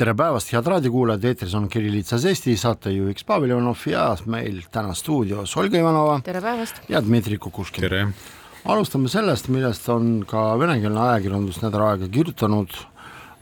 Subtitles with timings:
[0.00, 5.52] tere päevast, head raadiokuulajad, eetris on Kirillitsas Eesti, saatejuhiks Pavel Ivanov ja meil täna stuudios
[5.60, 6.20] Olga Ivanova.
[6.24, 6.80] tere päevast!
[6.88, 7.84] ja Dmitri Kukuškin.
[7.84, 8.06] tere!
[8.64, 12.72] alustame sellest, millest on ka venekeelne ajakirjandus nädal aega kirjutanud,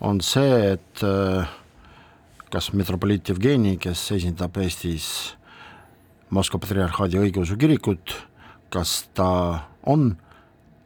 [0.01, 1.47] on see, et äh,
[2.51, 5.37] kas metropoliit Jevgeni, kes esindab Eestis
[6.35, 8.17] Moskva patriarhaadi õigeusu kirikut,
[8.75, 9.31] kas ta
[9.87, 10.13] on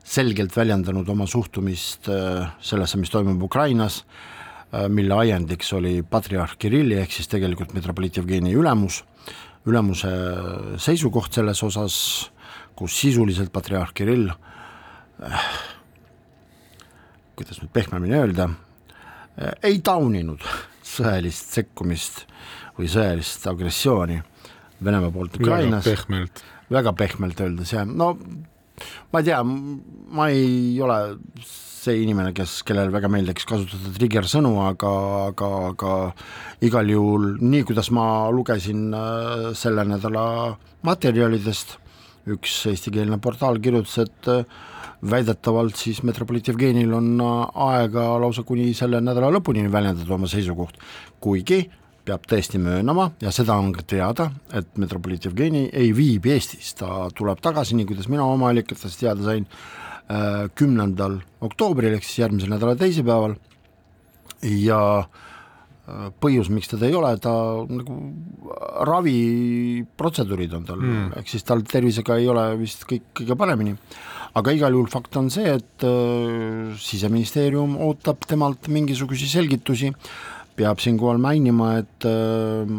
[0.04, 4.02] selgelt väljendanud oma suhtumist äh, sellesse, mis toimub Ukrainas
[4.88, 9.02] mille ajendiks oli patriarh Kirilli ehk siis tegelikult metropoliit Jevgeni ülemus,
[9.66, 10.10] ülemuse
[10.82, 11.96] seisukoht selles osas,
[12.76, 15.46] kus sisuliselt patriarh Kirill äh,
[17.36, 20.42] kuidas nüüd pehmemini öelda äh,, ei tauninud
[20.84, 22.24] sõjalist sekkumist
[22.78, 24.20] või sõjalist agressiooni
[24.84, 25.86] Venemaa poolt Ukrainas.
[26.70, 28.14] väga pehmelt öeldes jah, no
[29.12, 30.98] ma ei tea, ma ei ole
[31.84, 34.92] see inimene, kes, kellel väga meeldiks kasutada trigger sõnu, aga,
[35.30, 35.94] aga, aga
[36.64, 40.26] igal juhul nii, kuidas ma lugesin äh, selle nädala
[40.86, 41.78] materjalidest,
[42.32, 44.44] üks eestikeelne portaal kirjutas, et äh,
[45.04, 50.80] väidetavalt siis metropoliit Jevgenil on äh, aega lausa kuni selle nädala lõpuni väljendada oma seisukoht,
[51.20, 51.64] kuigi
[52.04, 57.08] peab tõesti möönama ja seda on ka teada, et metropoliit Jevgeni ei viibi Eestis, ta
[57.16, 59.48] tuleb tagasi, nii kuidas mina oma allikatest teada sain,
[60.54, 63.38] kümnendal oktoobril ehk siis järgmise nädala teisipäeval
[64.44, 67.32] ja äh, põhjus, miks teda ei ole, ta
[67.68, 67.98] nagu
[68.88, 73.76] raviprotseduurid on tal mm., ehk siis tal tervisega ei ole vist kõik kõige paremini.
[74.34, 79.92] aga igal juhul fakt on see, et äh, siseministeerium ootab temalt mingisuguseid selgitusi,
[80.56, 82.74] peab siinkohal mainima, et äh,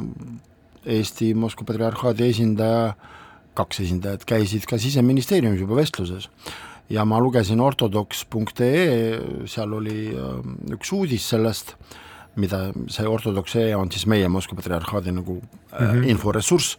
[0.85, 2.93] Eesti Moskva patriarhaadi esindaja,
[3.57, 6.27] kaks esindajat käisid ka siseministeeriumis juba vestluses
[6.89, 11.75] ja ma lugesin ortodoks.ee, seal oli ähm, üks uudis sellest,
[12.41, 16.07] mida see ortodoks.ee on siis meie Moskva patriarhaadi nagu mm -hmm.
[16.13, 16.77] inforessurss,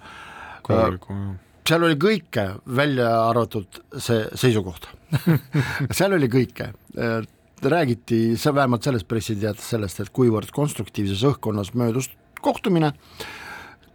[1.67, 2.47] seal oli kõike,
[2.77, 4.89] välja arvatud see seisukoht.
[5.97, 7.23] Seal oli kõike, äh,
[7.63, 12.93] räägiti, see vähemalt selles pressiteates sellest, et kuivõrd konstruktiivses õhkkonnas möödus kohtumine,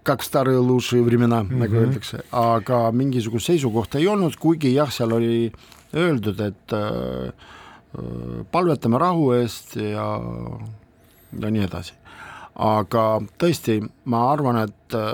[0.06, 1.62] kaks starõi luši времена mm, -hmm.
[1.64, 1.84] nagu mhm.
[1.84, 8.44] öeldakse, aga mingisugust seisukohta ei olnud, kuigi jah, seal oli äh, öeldud, et äh, äh,
[8.50, 10.08] palvetame rahu eest ja,
[11.40, 11.94] ja nii edasi.
[12.56, 15.10] aga tõesti, ma arvan, et äh,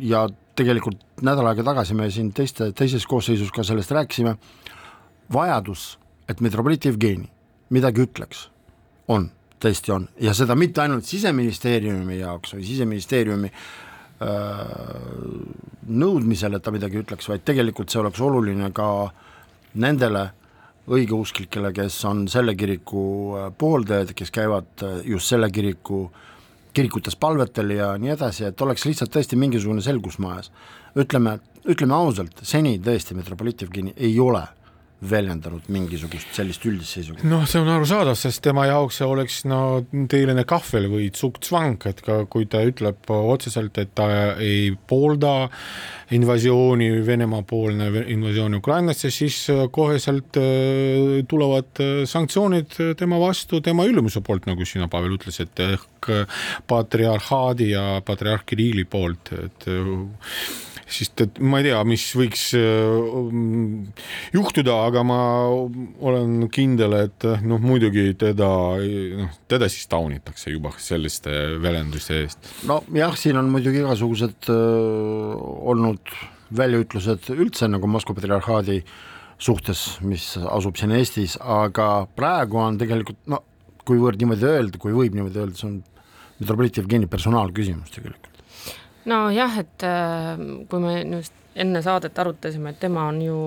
[0.00, 0.24] ja
[0.56, 4.36] tegelikult nädal aega tagasi me siin teiste, teises koosseisus ka sellest rääkisime,
[5.32, 5.98] vajadus,
[6.28, 7.28] et metropoliit Jevgeni
[7.74, 8.46] midagi ütleks,
[9.12, 9.28] on,
[9.60, 13.52] tõesti on, ja seda mitte ainult Siseministeeriumi jaoks või Siseministeeriumi
[15.83, 19.23] nõudmisel, et ta midagi ütleks, vaid tegelikult see oleks oluline ka äh,
[19.79, 20.27] nendele
[20.91, 23.03] õigeusklikele, kes on selle kiriku
[23.37, 26.05] äh, pooldajad, kes käivad äh, just selle kiriku
[26.73, 30.49] kirikutes palvetel ja nii edasi, et oleks lihtsalt tõesti mingisugune selgus majas.
[30.97, 31.37] ütleme,
[31.69, 34.41] ütleme ausalt, seni tõesti metropoliit Jevgeni ei ole
[35.09, 37.27] väljendanud mingisugust sellist üldist seisukohta?
[37.29, 39.59] noh, see on arusaadav, sest tema jaoks see oleks no
[40.11, 44.07] tõeline kahvel või tsukk-tsvang, et ka kui ta ütleb otseselt, et ta
[44.41, 45.49] ei poolda
[46.13, 49.39] invasiooni, Venemaa-poolne invasiooni Ukrainasse, siis
[49.73, 56.11] koheselt äh, tulevad äh, sanktsioonid tema vastu tema ülemuse poolt, nagu sina, Pavel, ütlesid, ehk
[56.67, 59.67] patriarhaadi ja patriarh Kirilli poolt, et
[60.93, 63.31] sest et ma ei tea, mis võiks äh,
[64.35, 68.49] juhtuda, aga ma olen kindel, et noh, muidugi teda,
[69.23, 71.33] noh, teda siis taunitakse juba selliste
[71.63, 72.51] väljenduste eest.
[72.69, 76.13] nojah, siin on muidugi igasugused äh, olnud
[76.53, 78.83] väljaütlused üldse nagu Moskva patriarhaadi
[79.41, 83.41] suhtes, mis asub siin Eestis, aga praegu on tegelikult no
[83.87, 85.81] kuivõrd niimoodi öelda, kui võib niimoodi öelda, see on
[86.39, 88.32] metropoliit Jevgeni personaalküsimus tegelikult
[89.09, 93.37] nojah, et äh, kui me just enne saadet arutasime, et tema on ju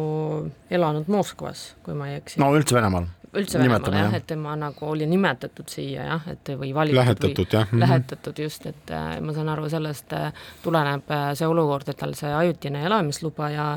[0.70, 2.40] elanud Moskvas, kui ma ei eksi.
[2.40, 3.08] no üldse Venemaal.
[3.34, 7.58] üldse Venemaal jah, et tema nagu oli nimetatud siia jah, et või valitud lähetatud või
[7.58, 7.68] jah.
[7.70, 7.82] Mhm.
[7.82, 10.32] lähetatud just, et äh, ma saan aru, sellest äh,
[10.62, 13.68] tuleneb see olukord, et tal see ajutine elamisluba ja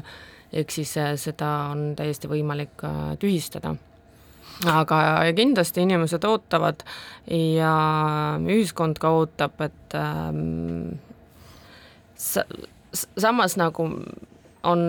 [0.54, 2.82] eks siis seda on täiesti võimalik
[3.22, 3.76] tühistada
[4.68, 4.98] aga
[5.36, 6.82] kindlasti inimesed ootavad
[7.32, 7.74] ja
[8.44, 10.98] ühiskond ka ootab, et ähm,
[12.20, 13.88] samas nagu
[14.64, 14.82] on,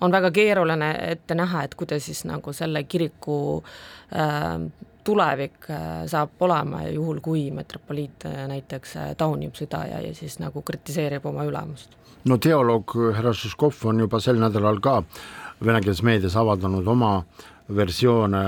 [0.00, 3.38] on väga keeruline ette näha, et kuidas siis nagu selle kiriku
[4.16, 4.64] äh,
[5.06, 10.38] tulevik äh, saab olema juhul, kui metropoliit äh, näiteks äh, taunib sõda ja, ja siis
[10.42, 11.94] nagu kritiseerib oma ülemust.
[12.26, 14.98] no teoloog härra Šiškov on juba sel nädalal ka
[15.62, 17.12] venekeelses meedias avaldanud oma
[17.76, 18.42] versioone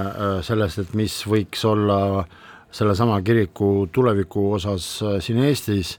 [0.46, 2.24] sellest, et mis võiks olla
[2.70, 4.86] sellesama kiriku tuleviku osas
[5.24, 5.96] siin Eestis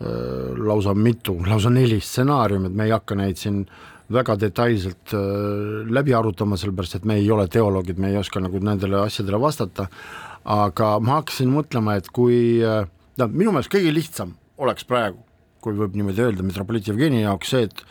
[0.00, 3.64] lausa mitu, lausa neli stsenaariumit, me ei hakka neid siin
[4.10, 5.12] väga detailselt
[5.92, 9.86] läbi arutama, sellepärast et me ei ole teoloogid, me ei oska nagu nendele asjadele vastata,
[10.48, 15.20] aga ma hakkasin mõtlema, et kui no minu meelest kõige lihtsam oleks praegu,
[15.60, 17.84] kui võib niimoodi öelda, metropoliit Jevgeni jaoks see, et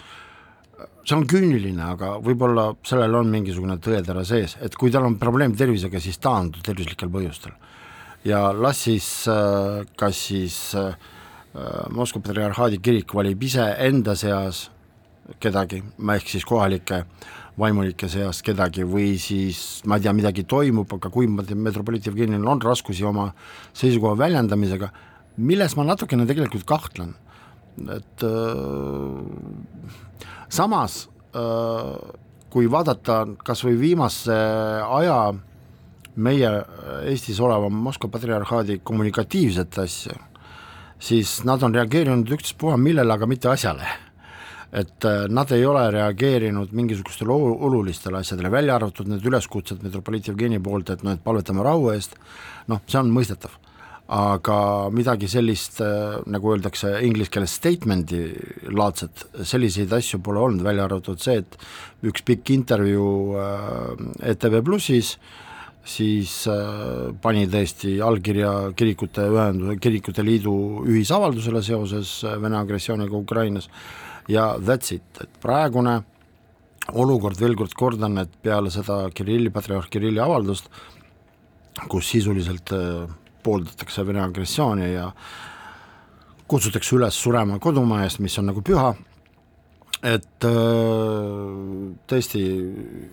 [1.05, 5.55] see on küüniline, aga võib-olla sellel on mingisugune tõetera sees, et kui tal on probleem
[5.57, 7.53] tervisega, siis taandu tervislikel põhjustel.
[8.25, 9.07] ja las siis
[9.95, 10.57] kas siis
[11.89, 14.67] Moskva patriarhaadi kirik valib ise enda seas
[15.41, 17.03] kedagi, ehk siis kohalike
[17.59, 22.61] vaimulike seast kedagi või siis ma ei tea, midagi toimub, aga kui metropoliit Jevgenil on
[22.63, 23.29] raskusi oma
[23.77, 24.91] seisukoha väljendamisega,
[25.43, 27.13] milles ma natukene tegelikult kahtlen,
[27.95, 31.01] et äh, samas
[31.33, 31.93] äh,
[32.49, 34.35] kui vaadata kas või viimase
[34.85, 35.19] aja
[36.19, 36.49] meie
[37.07, 40.17] Eestis oleva Moskva patriarhaadi kommunikatiivset asja,
[40.99, 43.87] siis nad on reageerinud ükstaspuha millele, aga mitte asjale
[44.71, 50.59] et äh, nad ei ole reageerinud mingisugustele olulistele asjadele, välja arvatud need üleskutsed metropoliit Jevgeni
[50.61, 52.13] poolt, et noh, et palvetame rahu eest,
[52.69, 53.57] noh, see on mõistetav.
[54.09, 58.21] aga midagi sellist, äh, nagu öeldakse inglise keeles statement'i
[58.73, 61.57] laadset, selliseid asju pole olnud, välja arvatud see, et
[62.09, 65.17] üks pikk intervjuu äh, ETV Plussis,
[65.89, 70.53] siis äh, pani tõesti allkirja kirikute ühenduse, kirikute liidu
[70.85, 73.69] ühisavaldusele seoses Vene agressiooniga Ukrainas.
[74.29, 75.99] Ja that's it, et praegune
[76.93, 80.69] olukord, veel kord kordan, et peale seda Kirilli, patriarh Kirilli avaldust,
[81.89, 83.09] kus sisuliselt äh,
[83.43, 85.09] pooldatakse Vene agressiooni ja
[86.49, 88.93] kutsutakse üles surema kodumaa eest, mis on nagu püha,
[90.05, 92.41] et äh, tõesti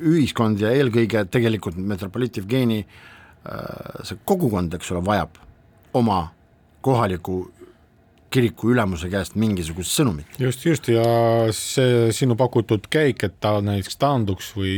[0.06, 5.41] ühiskond ja eelkõige tegelikult metropoliit Jevgeni äh, see kogukond, eks ole, vajab
[5.99, 6.21] oma
[6.87, 7.41] kohaliku
[8.32, 10.38] kiriku ülemuse käest mingisugust sõnumit.
[10.40, 11.05] just, just ja
[11.55, 14.75] see sinu pakutud käik, et ta näiteks taanduks või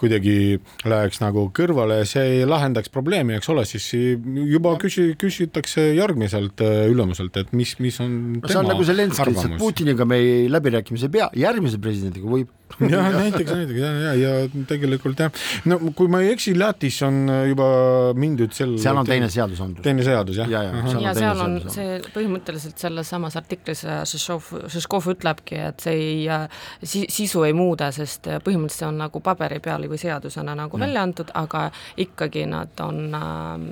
[0.00, 6.62] kuidagi läheks nagu kõrvale, see ei lahendaks probleemi, eks ole, siis juba küsi-, küsitakse järgmiselt
[6.64, 10.50] äh, ülemuselt, et mis, mis on no, see on nagu Zelenskõi, lihtsalt Putiniga me ei
[10.52, 12.50] läbirääkimisi ei pea, järgmise presidendiga võib
[12.80, 15.32] jah, näiteks, näiteks ja, ja, ja tegelikult jah,
[15.70, 17.68] no kui ma ei eksi, Lätis on juba
[18.18, 19.84] mindud sel seal on teine seadusandlus.
[19.84, 20.50] teine seadus, jah?
[20.50, 25.84] ja, ja, ja, ja seal on see põhimõtteliselt selles samas artiklis Žižkov, Žižkov ütlebki, et
[25.84, 26.26] see ei
[26.82, 30.84] si,, sisu ei muuda, sest põhimõtteliselt see on nagu paberi peal või seadusena nagu ja.
[30.86, 31.66] välja antud, aga
[32.00, 33.66] ikkagi nad on äh,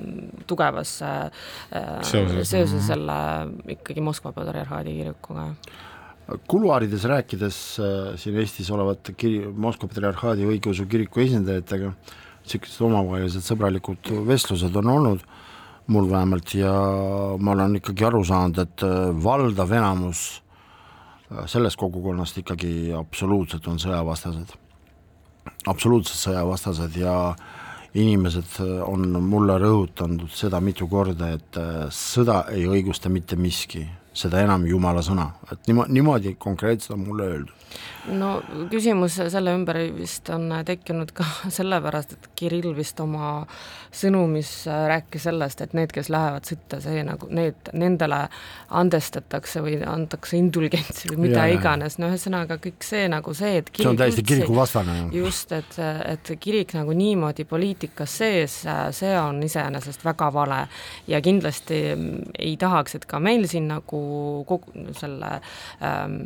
[0.49, 1.47] tugevas äh,
[2.07, 3.17] seoses, seoses selle
[3.75, 5.51] ikkagi Moskva patriarhaadi kirikuga
[6.47, 11.93] kuluaarides rääkides äh, siin Eestis olevate kiri-, Moskva patriarhaadi õigeusu kiriku esindajatega,
[12.45, 15.25] niisugused omavahelised sõbralikud vestlused on olnud
[15.91, 16.71] mul vähemalt ja
[17.41, 20.25] ma olen ikkagi aru saanud, et äh, valdav enamus
[21.31, 24.55] äh, sellest kogukonnast ikkagi absoluutselt on sõjavastased.
[25.67, 27.15] absoluutselt sõjavastased ja
[27.91, 31.57] inimesed on mulle rõhutanud seda mitu korda, et
[31.91, 37.27] sõda ei õigusta mitte miski, seda enam Jumala sõna, et niimoodi, niimoodi konkreetselt on mulle
[37.31, 37.57] öeldud.
[38.11, 38.39] No
[38.71, 41.25] küsimus selle ümber vist on tekkinud ka
[41.57, 43.45] sellepärast, et Kirill vist oma
[43.93, 48.23] sõnumis rääkis sellest, et need, kes lähevad sõtta, see nagu need, nendele
[48.81, 53.71] andestatakse või antakse indulgentsi või mida ja, iganes, no ühesõnaga kõik see nagu see, et
[53.75, 54.97] see on täiesti kirikuvastane.
[55.15, 55.77] just, et,
[56.07, 58.57] et kirik nagu niimoodi poliitikas sees,
[58.97, 60.61] see on iseenesest väga vale.
[61.07, 61.81] Ja kindlasti
[62.39, 64.00] ei tahaks, et ka meil siin nagu
[64.47, 65.37] kogu selle
[65.79, 66.17] ähm,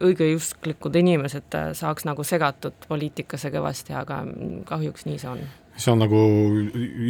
[0.00, 4.22] õige õigeusklikud inimesed äh, saaks nagu segatud poliitikasse kõvasti, aga
[4.68, 5.46] kahjuks nii see on
[5.76, 6.20] see on nagu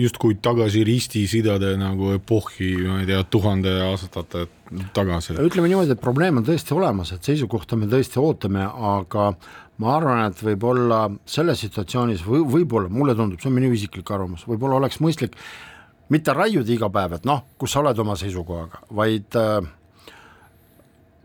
[0.00, 4.48] justkui tagasi ristisidade nagu epohhi, ma ei tea, tuhande aastate
[4.96, 5.36] tagasi.
[5.38, 9.28] ütleme niimoodi, et probleem on tõesti olemas, et seisukohta me tõesti ootame, aga
[9.78, 14.48] ma arvan, et võib-olla selles situatsioonis või võib-olla, mulle tundub, see on minu isiklik arvamus,
[14.50, 15.38] võib-olla oleks mõistlik
[16.12, 19.68] mitte raiuda iga päev, et noh, kus sa oled oma seisukohaga, vaid äh,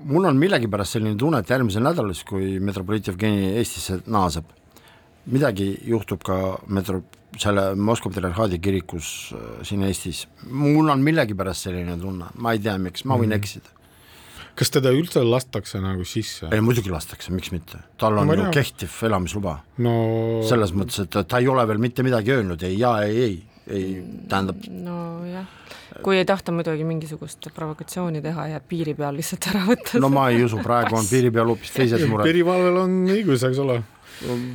[0.10, 4.48] mul on millegipärast selline tunne, et järgmisel nädalal, kui metropoliit Jevgeni Eestisse naaseb,
[5.32, 6.38] midagi juhtub ka
[6.74, 7.04] metro,
[7.40, 12.78] selle Moskva patriarhaadi kirikus äh, siin Eestis, mul on millegipärast selline tunne, ma ei tea,
[12.82, 13.44] miks, ma võin mm -hmm.
[13.44, 13.78] eksida
[14.58, 16.50] kas teda üldse lastakse nagu sisse?
[16.52, 19.60] ei muidugi lastakse, miks mitte, tal on Ma ju kehtiv elamisluba.
[19.78, 19.94] no
[20.48, 24.04] selles mõttes, et ta ei ole veel mitte midagi öelnud, ei jaa, ei, ei, ei
[24.30, 25.46] tähendab, nojah,
[26.02, 30.02] kui ei tahta muidugi mingisugust provokatsiooni teha ja piiri peal lihtsalt ära võtta.
[30.02, 32.26] no ma ei usu, praegu on piiri peal hoopis teised mured.
[32.30, 33.82] piirivalvel on õigus, eks ole,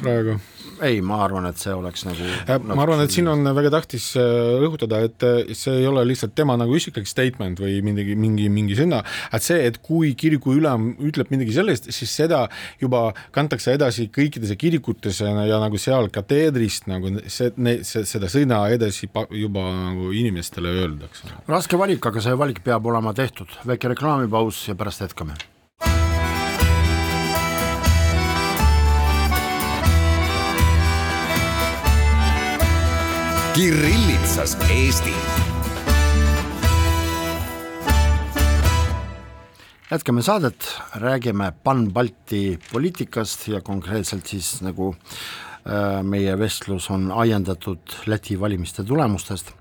[0.03, 0.39] praegu
[0.85, 4.09] ei, ma arvan, et see oleks nagu, nagu ma arvan, et siin on väga tähtis
[4.21, 8.49] äh, rõhutada, et äh, see ei ole lihtsalt tema nagu isiklik statement või midagi, mingi,
[8.53, 9.03] mingi sõna,
[9.35, 12.45] et see, et kui kiriku ülem ütleb midagi sellist, siis seda
[12.83, 17.53] juba kantakse edasi kõikidesse kirikutesse ja nagu seal kateedrist nagu see,
[17.87, 21.33] see, seda sõna edasi juba nagu inimestele öeldakse.
[21.49, 25.37] raske valik, aga see valik peab olema tehtud, väike reklaamipaus ja pärast jätkame.
[33.57, 35.13] Kirillitsas Eesti.
[39.91, 48.37] Jätkame saadet, räägime Pan-Balti poliitikast ja konkreetselt siis nagu äh, meie vestlus on ajendatud Läti
[48.41, 49.55] valimiste tulemustest.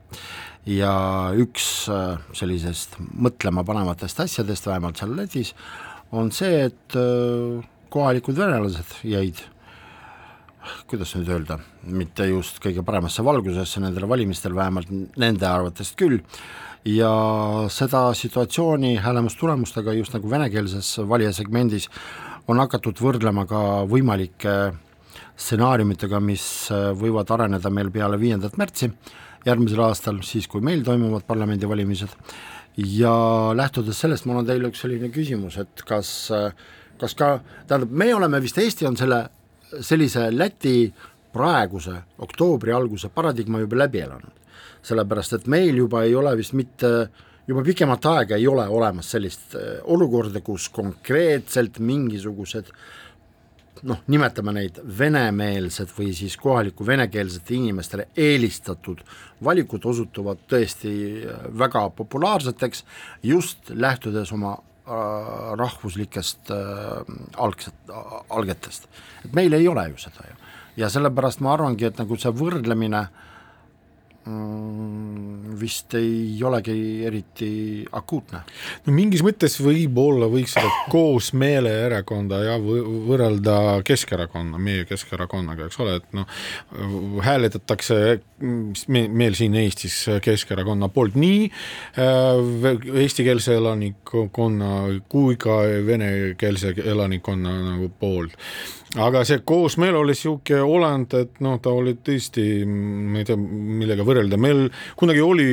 [0.68, 5.56] Ja üks äh, sellisest mõtlemapanevatest asjadest, vähemalt seal Lätis,
[6.12, 7.64] on see, et äh,
[7.96, 9.40] kohalikud venelased jäid
[10.90, 16.22] kuidas nüüd öelda, mitte just kõige paremasse valgusesse nendel valimistel, vähemalt nende arvates küll,
[16.86, 17.12] ja
[17.74, 21.90] seda situatsiooni häälemustulemustega just nagu venekeelses valijasegmendis
[22.48, 24.56] on hakatud võrdlema ka võimalike
[25.36, 26.46] stsenaariumitega, mis
[27.00, 28.92] võivad areneda meil peale viiendat märtsi
[29.46, 32.14] järgmisel aastal, siis kui meil toimuvad parlamendivalimised,
[32.78, 33.16] ja
[33.56, 36.10] lähtudes sellest, mul on teile üks selline küsimus, et kas,
[37.02, 39.26] kas ka, tähendab, me oleme vist, Eesti on selle
[39.82, 40.94] sellise Läti
[41.36, 44.44] praeguse oktoobri alguse paradigma juba läbi elanud.
[44.86, 46.90] sellepärast, et meil juba ei ole vist mitte,
[47.48, 52.70] juba pikemat aega ei ole olemas sellist äh, olukorda, kus konkreetselt mingisugused
[53.90, 59.02] noh, nimetame neid venemeelsed või siis kohaliku venekeelsete inimestele eelistatud
[59.44, 60.94] valikud osutuvad tõesti
[61.26, 62.86] äh, väga populaarseteks
[63.24, 64.54] just lähtudes oma
[64.86, 67.94] rahvuslikest äh, algset,
[68.30, 68.90] algetest.
[69.26, 70.36] et meil ei ole ju seda ju.
[70.78, 73.35] ja sellepärast ma arvangi, et nagu see võrdlemine mm,
[75.60, 77.50] vist ei olegi eriti
[77.94, 78.40] akuutne.
[78.86, 86.16] no mingis mõttes võib-olla võiks seda koosmeeleerakonda ja võrrelda Keskerakonna, meie Keskerakonnaga, eks ole, et
[86.18, 86.26] noh,
[87.26, 88.00] hääletatakse
[88.42, 91.46] me, meil siin Eestis Keskerakonna poolt nii
[92.02, 94.72] äh, eestikeelse elanikkonna
[95.12, 98.34] kui ka venekeelse elanikkonna nagu poolt
[99.02, 104.06] aga see koosmeel oli niisugune olend, et noh, ta oli tõesti, ma ei tea, millega
[104.08, 104.68] võrrelda, meil
[105.00, 105.48] kunagi oli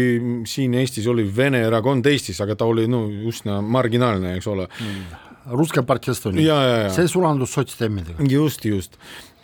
[0.48, 4.68] siin Eestis oli Vene erakond Eestis, aga ta oli no üsna marginaalne, eks ole.
[4.78, 5.20] Mm..
[5.58, 6.56] Ruske partei Estonia,
[6.94, 8.22] see sulandus sotsdemmidega.
[8.30, 8.94] just, just.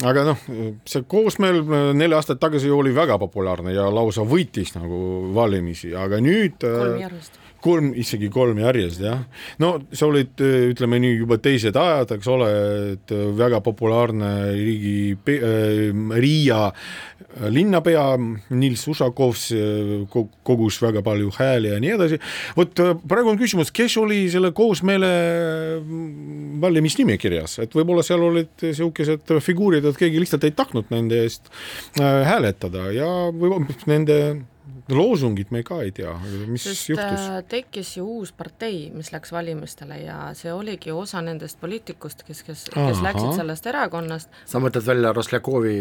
[0.06, 0.44] Aga noh,
[0.86, 1.58] see koosmeel
[1.98, 5.00] neli aastat tagasi oli väga populaarne ja lausa võitis nagu
[5.34, 9.22] valimisi, aga nüüd kolm järjest kolm, isegi kolm järjest jah.
[9.62, 12.50] no see olid, ütleme nii, juba teised ajad, eks ole,
[12.94, 16.68] et väga populaarne riigi äh,, Riia
[17.52, 18.04] linnapea
[18.56, 19.48] Nils Ušakovs
[20.46, 22.18] kogus väga palju hääli ja nii edasi.
[22.56, 25.10] vot praegu on küsimus, kes oli selle koosmeele
[26.62, 31.50] valimisnimekirjas, et võib-olla seal olid niisugused figuurid, et keegi lihtsalt ei tahtnud nende eest
[31.98, 34.18] hääletada ja võib-olla nende
[34.88, 36.12] loosungit me ka ei tea,
[36.48, 37.26] mis Sest juhtus?
[37.48, 42.64] tekkis ju uus partei, mis läks valimistele ja see oligi osa nendest poliitikust, kes, kes,
[42.72, 44.32] kes läksid sellest erakonnast.
[44.48, 45.76] sa mõtled välja Roslekovi,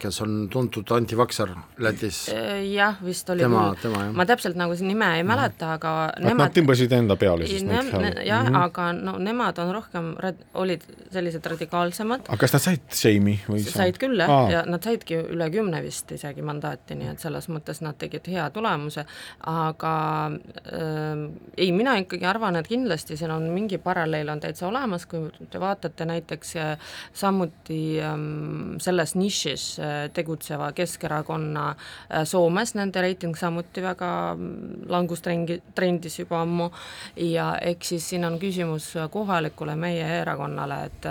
[0.00, 2.26] kes on tuntud antivakser Lätis?
[2.72, 4.12] jah, vist oli Tema- tema, jah.
[4.16, 7.78] ma täpselt nagu nime ei mäleta, aga et nad nemad tõmbasid enda peale siis ne,
[7.78, 8.26] neid ne, hääli?
[8.28, 8.64] jah mm, -hmm.
[8.64, 10.12] aga no nemad on rohkem,
[10.54, 15.18] olid sellised radikaalsemad, aga kas nad said seimi või said küll jah ja nad saidki
[15.20, 19.04] üle kümne vist isegi mandaati, nii et selles mõttes nad tegid hea tulemuse,
[19.46, 19.94] aga
[20.30, 21.22] äh,
[21.56, 25.60] ei, mina ikkagi arvan, et kindlasti siin on mingi paralleel on täitsa olemas, kui te
[25.60, 33.82] vaatate näiteks äh, samuti ähm, selles nišis äh, tegutseva Keskerakonna äh, Soomes, nende reiting samuti
[33.82, 36.70] väga mm, langustrengi, trendis juba ammu.
[37.16, 41.08] Ja eks siis siin on küsimus kohalikule meie erakonnale, et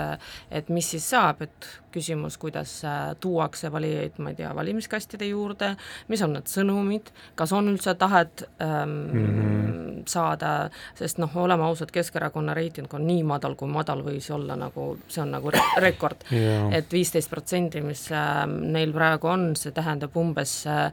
[0.50, 5.72] et mis siis saab, et küsimus, kuidas äh, tuuakse valijaid, ma ei tea, valimiskastide juurde,
[6.08, 10.02] mis on need sõnumid, kas on üldse tahet ähm, mm -hmm.
[10.06, 14.98] saada, sest noh, oleme ausad, Keskerakonna reiting on nii madal, kui madal võis olla, nagu
[15.08, 16.68] see on nagu re rekord Jaa.
[16.72, 20.92] et viisteist protsenti, mis äh, neil praegu on, see tähendab umbes äh,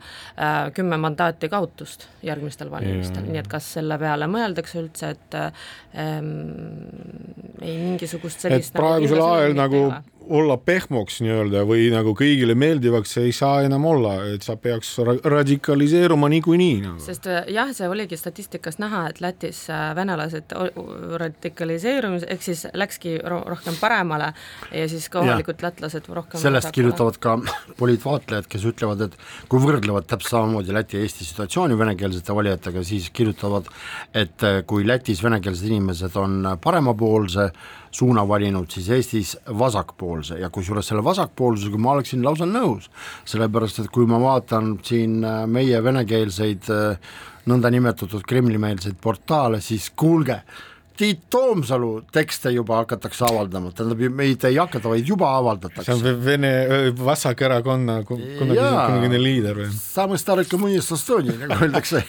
[0.73, 6.31] kümme mandaati kaotust järgmistel valimistel, nii et kas selle peale mõeldakse üldse, et ähm,
[7.61, 10.16] ei mingisugust et sellist praegusel nagu ajal investeeringut nagu ole.
[10.29, 15.15] Olla pehmoks nii-öelda või nagu kõigile meeldivaks ei saa enam olla, et sa peaks ra
[15.37, 17.01] radikaliseeruma niikuinii nagu.
[17.03, 20.55] sest äh, jah, see oligi statistikas näha, et Lätis äh, venelased
[21.23, 24.31] radikaliseerumis, ehk siis läkski ro rohkem paremale
[24.71, 27.37] ja siis kohalikud lätlased rohkem sellest kirjutavad ka
[27.81, 29.17] poliitvaatlejad, kes ütlevad, et
[29.51, 33.69] kui võrdlevad täpselt samamoodi Läti ja Eesti situatsiooni venekeelsete valijatega, siis kirjutavad,
[34.13, 37.49] et eh, kui Lätis venekeelsed inimesed on paremapoolse
[37.97, 40.37] suuna valinud siis Eestis vasakpoolse.
[40.41, 42.91] Ja kusjuures selle vasakpoolsusega ma oleksin lausa nõus,
[43.25, 47.11] sellepärast et kui ma vaatan siin äh, meie venekeelseid äh,
[47.47, 50.41] nõndanimetatud Kremli-meelseid portaale, siis kuulge,
[50.97, 55.85] Tiit Toomsalu tekste juba hakatakse avaldama, tähendab, mitte ei hakata, vaid juba avaldatakse.
[55.85, 59.67] see on Vene äh, vasakerakonna kunagine liider või?
[61.53, 62.01] nagu öeldakse,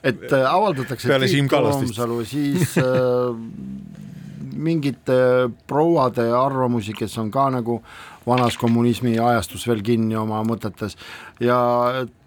[0.00, 2.86] et avaldatakse Peale Tiit Toomsalu, siis äh,
[4.54, 5.16] mingite
[5.68, 7.80] prouade arvamusi, kes on ka nagu
[8.26, 10.94] vanas kommunismi ajastus veel kinni oma mõtetes
[11.42, 11.58] ja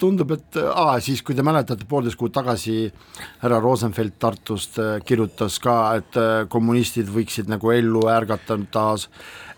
[0.02, 2.90] tundub, et aa, siis kui te mäletate, poolteist kuud tagasi
[3.44, 9.08] härra Rosenfeld Tartust äh, kirjutas ka, et äh, kommunistid võiksid nagu ellu ärgata taas,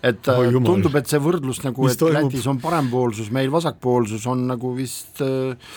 [0.02, 0.72] et Oi äh, jumal.
[0.72, 2.30] tundub, et see võrdlus nagu, et toimub?
[2.30, 5.74] Lätis on parempoolsus, meil vasakpoolsus on nagu vist äh,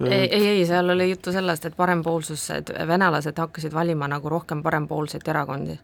[0.00, 4.62] ei, ei, ei, seal oli juttu sellest, et parempoolsus, et venelased hakkasid valima nagu rohkem
[4.62, 5.78] parempoolseid erakondi.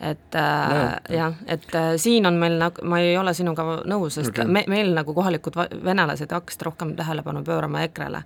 [0.00, 4.32] Et äh, jah, et äh, siin on meil nagu, ma ei ole sinuga nõus, sest
[4.32, 4.46] okay.
[4.50, 8.24] me, meil nagu kohalikud venelased hakkasid rohkem tähelepanu pöörama EKRE-le.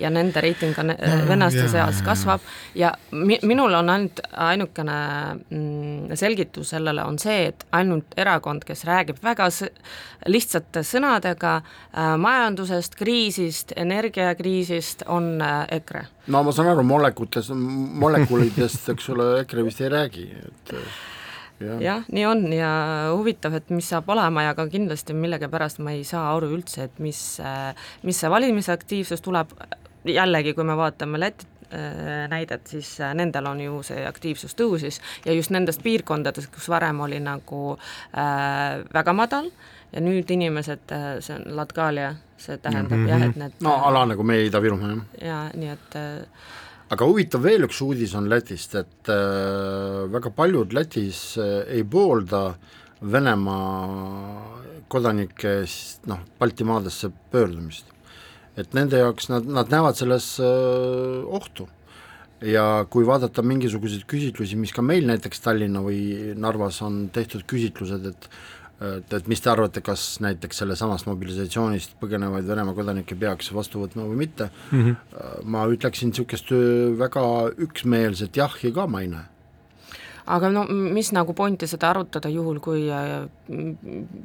[0.00, 2.44] Ja nende reiting on äh, venelaste jaa, seas kasvab.
[2.74, 4.96] Ja mi, minul on ainult ainukene
[5.50, 9.50] mm, selgitus sellele on see, et ainult erakond, kes räägib väga
[10.28, 16.06] lihtsate sõnadega äh, majandusest, kriisist, energiakriisist, on äh, EKRE.
[16.30, 20.74] No ma saan aru, molekutes, molekulidest, eks ole, EKRE vist ei räägi, et
[21.60, 21.80] jah.
[21.82, 22.72] jah, nii on ja
[23.14, 26.98] huvitav, et mis saab olema ja ka kindlasti millegipärast ma ei saa aru üldse, et
[27.02, 27.22] mis,
[28.02, 29.54] mis see valimisaktiivsus tuleb,
[30.04, 35.00] jällegi, kui me vaatame Läti äh, näidet, siis äh, nendel on ju see aktiivsus tõusis
[35.26, 39.50] ja just nendest piirkondadest, kus varem oli nagu äh, väga madal
[39.92, 43.10] ja nüüd inimesed, see on Latgalia, see tähendab mm -hmm.
[43.10, 45.06] jah, et need no ala nagu meie Ida-Virumaa, jah.
[45.28, 46.26] ja nii et äh,
[46.90, 52.54] aga huvitav veel üks uudis on Lätist, et äh, väga paljud Lätis äh, ei poolda
[53.00, 54.58] Venemaa
[54.92, 57.86] kodanike s- noh, Baltimaadesse pöördumist.
[58.58, 61.68] et nende jaoks nad, nad näevad selles äh, ohtu.
[62.42, 68.06] ja kui vaadata mingisuguseid küsitlusi, mis ka meil näiteks Tallinna või Narvas on tehtud küsitlused,
[68.08, 68.28] et
[68.80, 74.06] et, et mis te arvate, kas näiteks sellesamast mobilisatsioonist põgenevaid Venemaa kodanikke peaks vastu võtma
[74.08, 75.44] või mitte mm, -hmm.
[75.44, 77.24] ma ütleksin niisugust öö, väga
[77.66, 79.26] üksmeelset jahhi ka ma ei näe.
[80.30, 83.26] aga no mis nagu pointi seda arutada, juhul kui äh,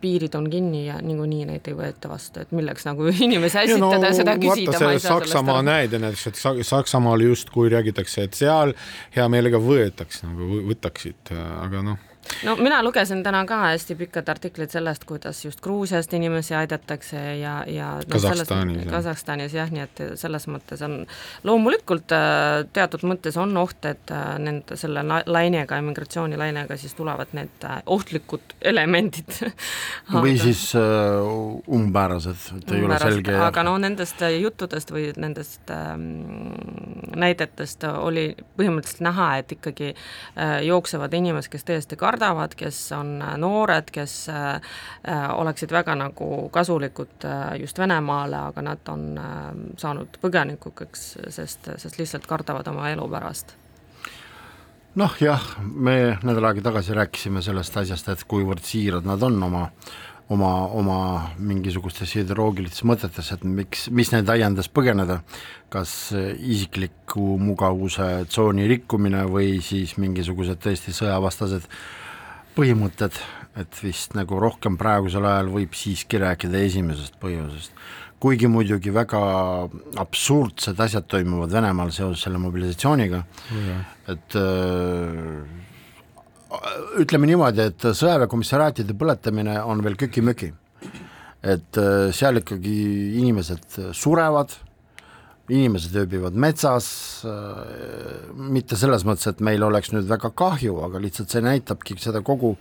[0.01, 4.13] piirid on kinni ja niikuinii neid ei võeta vastu, et milleks nagu inimesi ässitada ja
[4.13, 8.33] seda küsida, ma ei saa sellest Saksamaa näide näiteks, et Sa- Saksamaal justkui räägitakse, et
[8.37, 8.73] seal
[9.15, 11.97] hea meelega võetaks nagu võ- võtaksid, aga noh,
[12.45, 17.55] no mina lugesin täna ka hästi pikad artiklid sellest, kuidas just Gruusiast inimesi aidatakse ja,
[17.67, 18.91] ja noh, Kasahstanis, jah.
[18.91, 20.97] Kasahstanis jah, nii et selles mõttes on
[21.47, 27.33] loomulikult äh, teatud mõttes on oht, et äh, nende selle la- lainega, immigratsioonilainega siis tulevad
[27.37, 29.39] need äh, ohtlikud elemendid.
[30.25, 30.83] Või siis äh,
[31.67, 36.53] umbmäärased, et ei ole selge aga no nendest juttudest või nendest ähm,
[37.15, 43.35] näidetest oli põhimõtteliselt näha, et ikkagi äh, jooksevad inimesed, kes tõesti kardavad, kes on äh,
[43.37, 44.55] noored, kes äh,
[45.07, 51.69] äh, oleksid väga nagu kasulikud äh, just Venemaale, aga nad on äh, saanud põgenikukeks, sest,
[51.77, 53.55] sest lihtsalt kardavad oma elu pärast.
[54.95, 59.65] Noh jah, me nädal aega tagasi rääkisime sellest asjast, et kuivõrd siirad nad on oma
[60.29, 60.99] oma, oma
[61.37, 65.19] mingisugustes ideoloogilistes mõtetes, et miks, mis neid ajendas põgeneda,
[65.73, 71.69] kas isikliku mugavuse tsooni rikkumine või siis mingisugused tõesti sõjavastased
[72.55, 73.17] põhimõtted,
[73.59, 77.71] et vist nagu rohkem praegusel ajal võib siiski rääkida esimesest põhjusest.
[78.19, 79.19] kuigi muidugi väga
[80.01, 83.19] absurdsed asjad toimuvad Venemaal seoses selle mobilisatsiooniga
[83.67, 83.81] jah.
[84.07, 85.43] et öö,
[87.03, 90.53] ütleme niimoodi, et sõjaväekomissariaatide põletamine on veel köki-möki.
[91.43, 92.75] et öö, seal ikkagi
[93.19, 94.55] inimesed surevad,
[95.49, 96.87] inimesed ööbivad metsas,
[98.35, 102.55] mitte selles mõttes, et meil oleks nüüd väga kahju, aga lihtsalt see näitabki seda kogu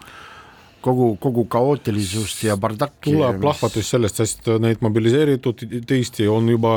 [0.84, 3.12] kogu, kogu kaootilisust ja bardakki.
[3.14, 6.76] tuleb plahvatus sellest, sest need mobiliseeritud tõesti on juba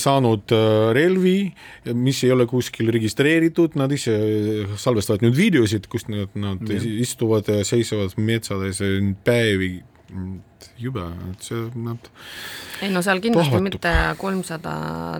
[0.00, 1.36] saanud äh, relvi,
[1.96, 4.16] mis ei ole kuskil registreeritud, nad ise
[4.80, 6.80] salvestavad nüüd videosid, kus nad, nad ja.
[7.04, 8.82] istuvad ja seisavad metsades
[9.26, 9.78] päevi
[10.80, 12.08] jube, et see nad
[12.80, 13.66] ei no seal kindlasti plahvatub.
[13.66, 14.74] mitte kolmsada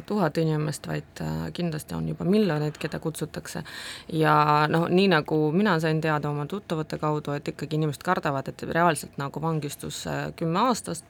[0.08, 3.62] tuhat inimest, vaid äh, kindlasti on juba miljoneid, keda kutsutakse.
[4.12, 4.34] ja
[4.70, 9.20] noh, nii nagu mina sain teada oma tuttavate kaudu, et ikkagi inimesed kardavad, et reaalselt
[9.20, 11.04] nagu vangistus äh, kümme aastast,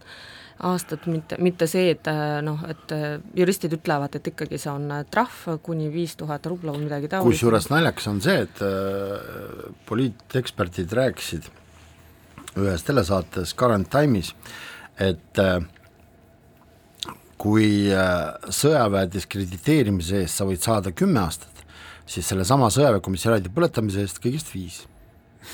[0.66, 2.96] aastat, mitte, mitte see, et äh, noh, et
[3.36, 7.38] juristid ütlevad, et ikkagi see on trahv kuni viis tuhat rubla või midagi taolist.
[7.38, 11.50] kusjuures naljakas on see, et äh, poliiteksperdid rääkisid
[12.58, 14.32] ühes telesaates Current Time'is,
[15.00, 15.60] et äh,
[17.40, 21.64] kui äh, sõjaväe diskrediteerimise eest sa võid saada kümme aastat,
[22.10, 24.84] siis sellesama sõjaväekomissariaadi põletamise eest kõigest viis.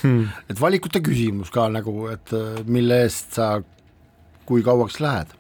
[0.01, 0.27] Hmm..
[0.51, 3.53] et valikute küsimus ka nagu, et äh, mille eest sa
[4.47, 5.31] kui kauaks lähed.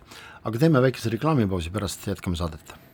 [0.46, 2.85] aga teeme väikese reklaamipausi, pärast jätkame saadet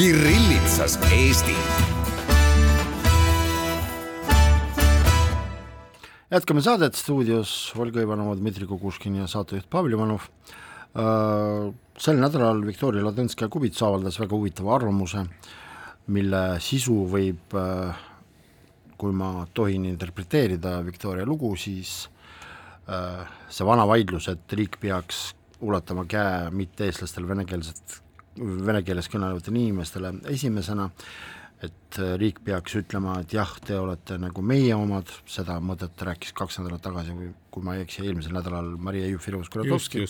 [0.00, 1.54] Kirillitsas Eesti.
[6.30, 10.24] jätkame saadet stuudios Olga Ivanova, Dmitri Kukuškin ja saatejuht Pavel Ivanov.
[10.24, 11.68] Äh,
[12.00, 15.26] sel nädalal Viktoria Ladõnskaja-Kubits avaldas väga huvitava arvamuse,
[16.16, 18.02] mille sisu võib, äh,
[18.96, 22.06] kui ma tohin interpreteerida Viktoria lugu, siis
[22.88, 25.26] äh, see vana vaidlus, et riik peaks
[25.60, 28.00] ulatama käe mitte-eestlastel venekeelset
[28.38, 30.86] vene keeles kõnelevatele inimestele esimesena,
[31.60, 36.60] et riik peaks ütlema, et jah, te olete nagu meie omad, seda mõtet rääkis kaks
[36.60, 37.16] nädalat tagasi
[37.52, 40.06] kui ma ei eksi, eelmisel nädalal Maria Jufereva-Skuratovski,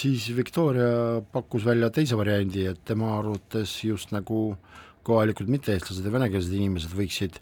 [0.00, 4.56] siis Viktoria pakkus välja teise variandi, et tema arvates just nagu
[5.04, 7.38] kohalikud mitte-eestlased ja venekeelsed inimesed võiksid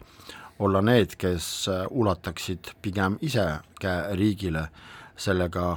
[0.62, 3.46] olla need, kes ulataksid pigem ise
[3.80, 4.68] käe riigile,
[5.16, 5.76] sellega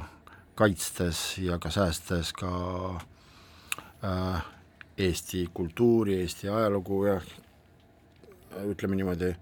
[0.58, 3.15] kaitstes ja ka säästes ka äh, Äh,
[4.96, 7.18] Eesti kultuuri, Eesti ajalugu ja
[8.64, 9.32] ütleme niimoodi,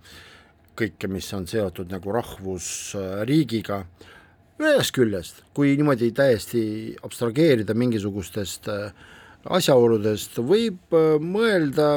[0.78, 3.84] kõike, mis on seotud nagu rahvusriigiga,
[4.58, 6.62] ühest küljest, kui niimoodi täiesti
[7.06, 8.90] abstrageerida mingisugustest äh,
[9.54, 11.88] asjaoludest, võib äh, mõelda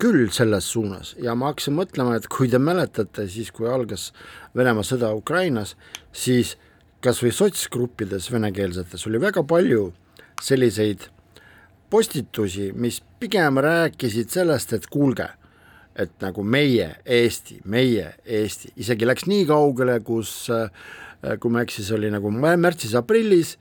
[0.00, 1.14] küll selles suunas.
[1.22, 4.10] Ja ma hakkasin mõtlema, et kui te mäletate, siis kui algas
[4.56, 5.76] Venemaa sõda Ukrainas,
[6.12, 6.56] siis
[7.04, 10.07] kas või sotsgruppides venekeelsetes oli väga palju äh,
[10.42, 11.08] selliseid
[11.90, 15.28] postitusi, mis pigem rääkisid sellest, et kuulge,
[15.98, 20.50] et nagu meie Eesti, meie Eesti, isegi läks nii kaugele, kus
[21.40, 23.56] kui ma ei eksi, see oli nagu märtsis-aprillis,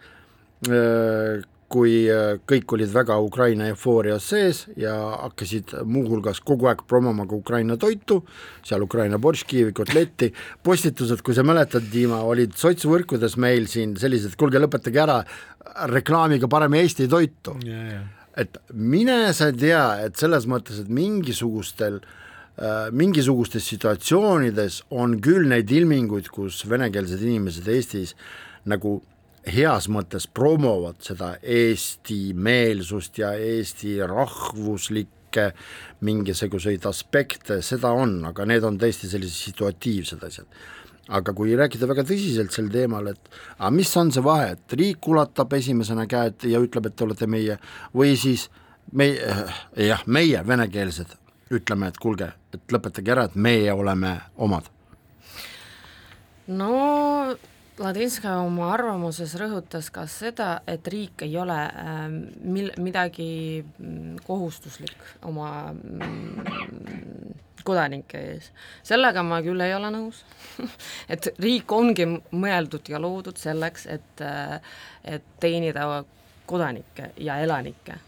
[1.72, 4.94] kui äh, kõik olid väga Ukraina eufoorias sees ja
[5.26, 8.22] hakkasid muuhulgas kogu aeg promoma ka Ukraina toitu,
[8.66, 10.32] seal Ukraina borškivi, kotletti,
[10.64, 15.18] postitused, kui sa mäletad, Dima, olid sotsvõrkudes meil siin sellised, kuulge, lõpetage ära,
[15.92, 17.92] reklaamiga parem Eesti toitu yeah,.
[17.92, 18.08] Yeah.
[18.46, 25.72] et mine sa tea, et selles mõttes, et mingisugustel äh, mingisugustes situatsioonides on küll neid
[25.76, 28.16] ilminguid, kus venekeelsed inimesed Eestis
[28.68, 29.02] nagu
[29.54, 35.52] heas mõttes promovad seda eesti-meelsust ja eesti rahvuslikke
[36.08, 40.48] mingisuguseid aspekte, seda on, aga need on tõesti sellised situatiivsed asjad.
[41.08, 45.08] aga kui rääkida väga tõsiselt sel teemal, et aga mis on see vahe, et riik
[45.08, 47.56] ulatab esimesena käed ja ütleb, et te olete meie,
[47.96, 48.50] või siis
[48.92, 49.36] meie,
[49.80, 51.14] jah, meie, venekeelsed,
[51.56, 54.68] ütleme, et kuulge, et lõpetage ära, et meie oleme omad?
[56.48, 56.74] no
[57.78, 64.98] Ladinska oma arvamuses rõhutas ka seda, et riik ei ole äh, mil-, midagi mm, kohustuslik
[65.30, 67.36] oma mm,
[67.68, 68.50] kodanike ees.
[68.82, 70.24] sellega ma küll ei ole nõus.
[71.14, 74.58] Et riik ongi mõeldud ja loodud selleks, et, äh,
[75.06, 75.86] et teenida
[76.50, 78.02] kodanikke ja elanikke.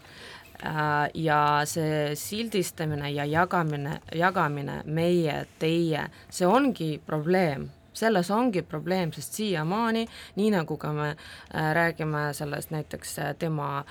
[0.66, 9.12] Äh, ja see sildistamine ja jagamine, jagamine meie, teie, see ongi probleem selles ongi probleem,
[9.12, 10.06] sest siiamaani,
[10.38, 13.84] nii nagu ka me äh, räägime sellest näiteks äh, tema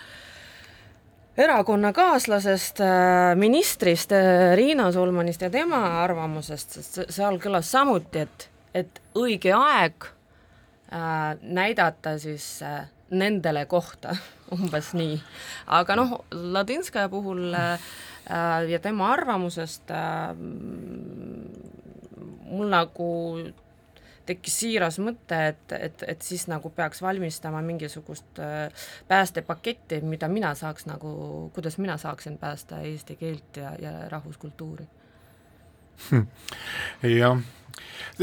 [1.38, 4.12] erakonnakaaslasest, äh, ministrist
[4.56, 10.14] Riina Solmanist ja tema arvamusest, sest seal kõlas samuti, et, et õige aeg
[11.46, 12.64] näidata siis
[13.14, 14.16] nendele kohta,
[14.56, 15.20] umbes nii.
[15.78, 19.94] aga noh, Ladinskaja puhul ja tema arvamusest
[22.50, 23.10] mul nagu
[24.30, 30.54] tekkis siiras mõte, et, et, et siis nagu peaks valmistama mingisugust äh, päästepaketti, mida mina
[30.56, 31.12] saaks nagu,
[31.56, 34.88] kuidas mina saaksin päästa eesti keelt ja, ja rahvuskultuuri.
[37.20, 37.40] jah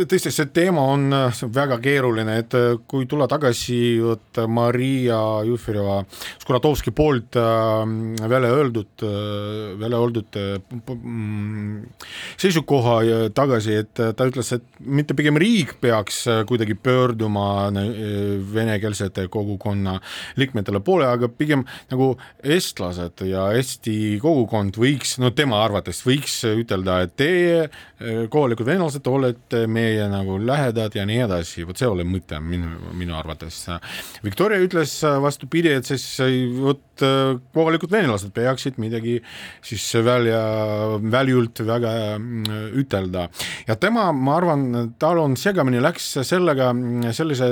[0.04, 1.08] tõesti, see teema on
[1.54, 9.72] väga keeruline, et äh, kui tulla tagasi vot Maria Jufereva-Skuratovski poolt äh, välja öeldud äh,,
[9.80, 10.58] välja öeldud äh,
[12.36, 12.98] seisukoha
[13.36, 17.88] tagasi, et ta ütles, et mitte pigem riik peaks äh, kuidagi pöörduma äh,
[18.52, 19.96] venekeelsete kogukonna
[20.36, 22.12] liikmetele poole, aga pigem nagu
[22.44, 27.66] eestlased ja Eesti kogukond võiks, no tema arvates võiks ütelda, et teie,
[28.30, 33.16] kohalikud venelased, olete meie nagu lähedad ja nii edasi, vot see oli mõte minu, minu
[33.18, 33.64] arvates.
[34.24, 36.04] Victoria ütles vastupidi, et siis
[36.60, 36.82] vot
[37.52, 39.18] kohalikud venelased peaksid midagi
[39.64, 40.40] siis välja,
[41.12, 41.92] väljult väga
[42.76, 43.28] ütelda.
[43.68, 46.70] ja tema, ma arvan, tal on segamini läks sellega,
[47.16, 47.48] sellise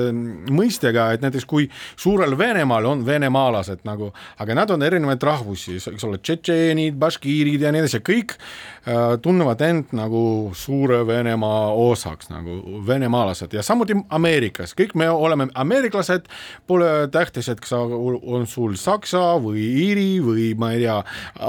[0.53, 6.07] mõistega, et näiteks kui suurel Venemaal on venemaalased nagu, aga nad on erinevaid rahvusi, eks
[6.09, 10.25] ole, tšetšeenid, baškiirid ja nii edasi, kõik äh, tunnevad end nagu
[10.57, 16.29] suure Venemaa osaks nagu venemaalased ja samuti Ameerikas, kõik me oleme ameeriklased,
[16.67, 20.99] pole tähtis, et kas on sul saksa või iiri või ma ei tea,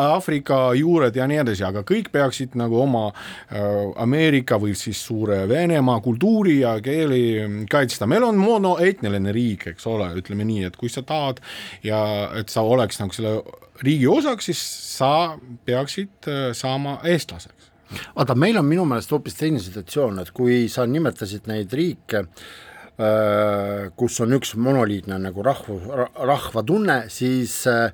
[0.05, 3.67] Aafrika juured ja nii edasi, aga kõik peaksid nagu oma äh,
[4.01, 10.11] Ameerika või siis suure Venemaa kultuuri ja keeli kaitsta, meil on monoetniline riik, eks ole,
[10.19, 11.41] ütleme nii, et kui sa tahad
[11.83, 12.01] ja
[12.39, 13.37] et sa oleks nagu selle
[13.83, 17.74] riigi osaks, siis sa peaksid äh, saama eestlaseks
[18.15, 23.89] vaata, meil on minu meelest hoopis teine situatsioon, et kui sa nimetasid neid riike, äh,
[23.97, 25.79] kus on üks monoliitne nagu rahvu,
[26.15, 27.89] rahvatunne, siis äh,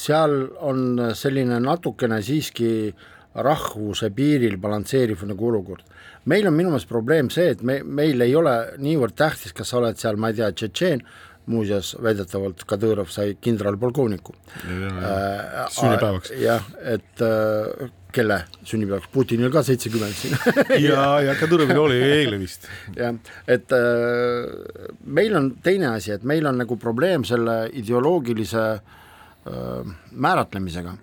[0.00, 0.36] seal
[0.66, 2.92] on selline natukene siiski
[3.34, 5.84] rahvuse piiril balansseeriv nagu olukord.
[6.24, 9.78] meil on minu meelest probleem see, et me, meil ei ole niivõrd tähtis, kas sa
[9.78, 11.00] oled seal, ma ei tea, tšetšeen,
[11.50, 14.34] muuseas väidetavalt Kadõrov sai kindralpolkovniku.
[14.66, 16.32] Äh, sünnipäevaks.
[16.38, 20.36] jah, et äh, kelle sünnipäevaks, Putinil ka seitsekümmend siin
[20.90, 22.68] ja, ja Kadurovil oli eile vist.
[22.96, 23.14] jah,
[23.48, 30.98] et äh, meil on teine asi, et meil on nagu probleem selle ideoloogilise äh, määratlemisega,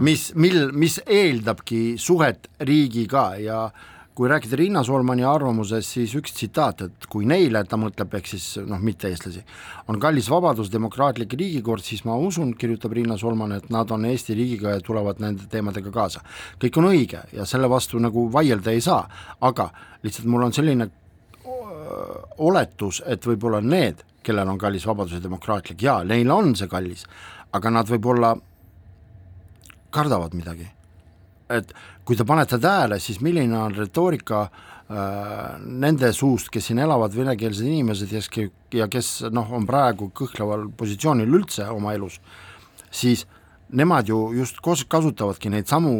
[0.00, 3.88] mis, mil, mis eeldabki suhet riigiga ja äh,
[4.20, 8.48] kui rääkida Riina Solmani arvamusest, siis üks tsitaat, et kui neile, ta mõtleb, ehk siis
[8.68, 9.40] noh, mitte-eestlasi,
[9.88, 14.36] on kallis vabadus, demokraatlik riigikord, siis ma usun, kirjutab Riina Solman, et nad on Eesti
[14.36, 16.20] riigiga ja tulevad nende teemadega kaasa.
[16.60, 19.06] kõik on õige ja selle vastu nagu vaielda ei saa,
[19.40, 19.70] aga
[20.02, 20.90] lihtsalt mul on selline
[22.36, 27.06] oletus, et võib-olla need, kellel on kallis vabadus ja demokraatlik, jaa, neil on see kallis,
[27.56, 28.34] aga nad võib-olla
[29.90, 30.68] kardavad midagi
[31.50, 31.72] et
[32.06, 37.66] kui te panete tähele, siis milline on retoorika äh, nende suust, kes siin elavad, venekeelsed
[37.66, 38.22] inimesed ja,
[38.82, 42.20] ja kes noh, on praegu kõhkleval positsioonil üldse oma elus,
[42.90, 43.26] siis
[43.70, 45.94] nemad ju just kasutavadki neid samu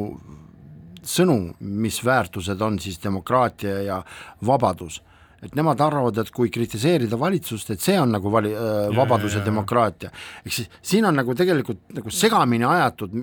[1.06, 4.02] sõnu, mis väärtused on siis demokraatia ja
[4.44, 5.00] vabadus
[5.40, 9.38] et nemad arvavad, et kui kritiseerida valitsust, et see on nagu vali- äh,, vabadus ja,
[9.38, 10.10] ja, ja demokraatia.
[10.44, 13.14] ehk siis siin on nagu tegelikult nagu segamini ajatud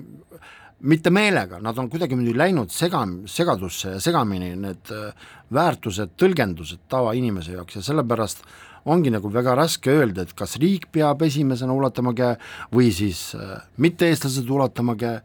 [0.80, 7.56] mitte meelega, nad on kuidagimoodi läinud sega, segadusse ja segamini need äh, väärtused, tõlgendused tavainimese
[7.56, 8.44] jaoks ja sellepärast
[8.88, 12.36] ongi nagu väga raske öelda, et kas riik peab esimesena ulatama käe
[12.74, 15.18] või siis äh, mitte-eestlased ulatama käe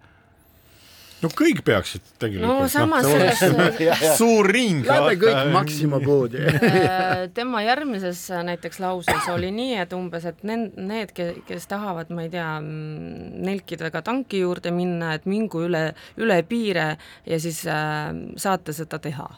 [1.23, 2.47] no kõik peaksid tegelikult.
[2.47, 4.83] no samas no, selles suur ring.
[4.87, 10.43] Lähme kõik Maxima poodi äh, tema järgmises äh, näiteks lauses oli nii, et umbes, et
[10.47, 11.13] need, need,
[11.47, 15.89] kes tahavad, ma ei tea, mm, nelkidega tanki juurde minna, et mingu üle,
[16.21, 16.93] üle piire
[17.29, 19.29] ja siis äh, saate seda teha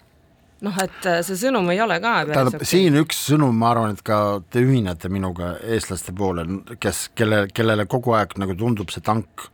[0.65, 3.95] noh, et äh, see sõnum ei ole ka tähendab okay., siin üks sõnum, ma arvan,
[3.95, 6.45] et ka te ühinete minuga eestlaste poole,
[6.81, 9.49] kes, kelle, kellele kogu aeg nagu tundub see tank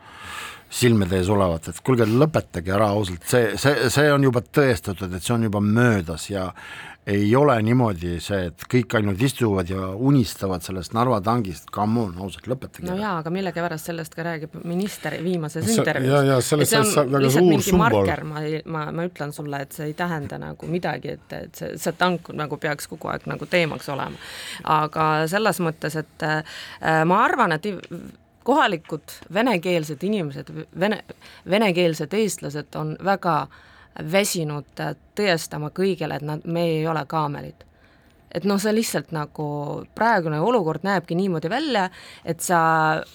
[0.72, 5.26] silmade ees olevat, et kuulge, lõpetage ära ausalt, see, see, see on juba tõestatud, et
[5.26, 6.48] see on juba möödas ja
[7.08, 12.14] ei ole niimoodi see, et kõik ainult istuvad ja unistavad sellest Narva tangist, come on,
[12.22, 16.14] ausalt, lõpetage no jaa, aga millegipärast sellest ka räägib minister viimases intervjuus.
[16.14, 18.14] ja, ja sellest on väga suur sümbol.
[18.30, 21.98] ma, ma, ma ütlen sulle, et see ei tähenda nagu midagi, et, et see, see
[21.98, 24.32] tank nagu peaks kogu aeg nagu teemaks olema.
[24.78, 26.62] aga selles mõttes, et äh,
[27.10, 27.66] ma arvan, et
[28.44, 30.50] kohalikud venekeelsed inimesed,
[30.80, 31.04] vene,
[31.50, 33.36] venekeelsed eestlased on väga
[34.12, 34.82] väsinud
[35.16, 37.68] tõestama kõigile, et nad, me ei ole kaamelid.
[38.32, 39.46] et noh, see lihtsalt nagu
[39.96, 41.90] praegune olukord näebki niimoodi välja,
[42.24, 42.60] et sa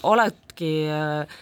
[0.02, 0.88] oled oledki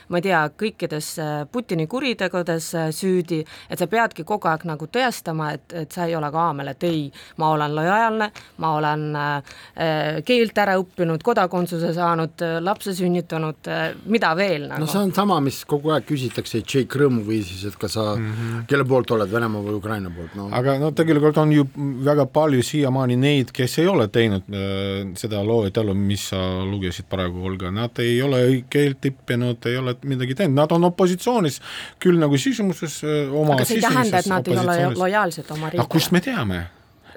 [0.08, 1.08] ma ei tea, kõikides
[1.52, 6.30] Putini kuritegudes süüdi, et sa peadki kogu aeg nagu tõestama, et, et sa ei ole
[6.32, 12.94] kaamel, et ei, ma olen lojaalne, ma olen äh, keelt ära õppinud, kodakondsuse saanud, lapse
[12.94, 13.70] sünnitanud,
[14.06, 14.80] mida veel nagu?
[14.80, 17.96] no see on sama, mis kogu aeg küsitakse, et Jake Rõõm või siis, et kas
[17.96, 18.66] sa mm, -hmm.
[18.70, 20.48] kelle poolt oled, Venemaa või Ukraina poolt no.?
[20.52, 21.66] aga no tegelikult on ju
[22.04, 27.44] väga palju siiamaani neid, kes ei ole teinud äh, seda loetelu, mis sa lugesid praegu,
[27.44, 31.60] Olga, nad ei ole keelt õppinud, ei ole midagi teinud, nad on opositsioonis
[32.02, 35.72] küll nagu sisulises äh, oma aga see ei tähenda, et nad ei ole lojaalsed oma
[35.72, 35.90] riigile.
[35.92, 36.64] kust me teame?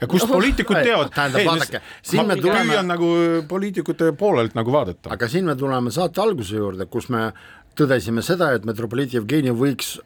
[0.01, 1.13] ja kust poliitikud teavad?
[1.15, 3.11] tähendab, vaadake, siin me tuleme püüan nagu
[3.49, 5.13] poliitikute poolelt nagu vaadata.
[5.15, 7.31] aga siin me tuleme saate alguse juurde, kus me
[7.77, 9.97] tõdesime seda, et metropoliit Jevgeni võiks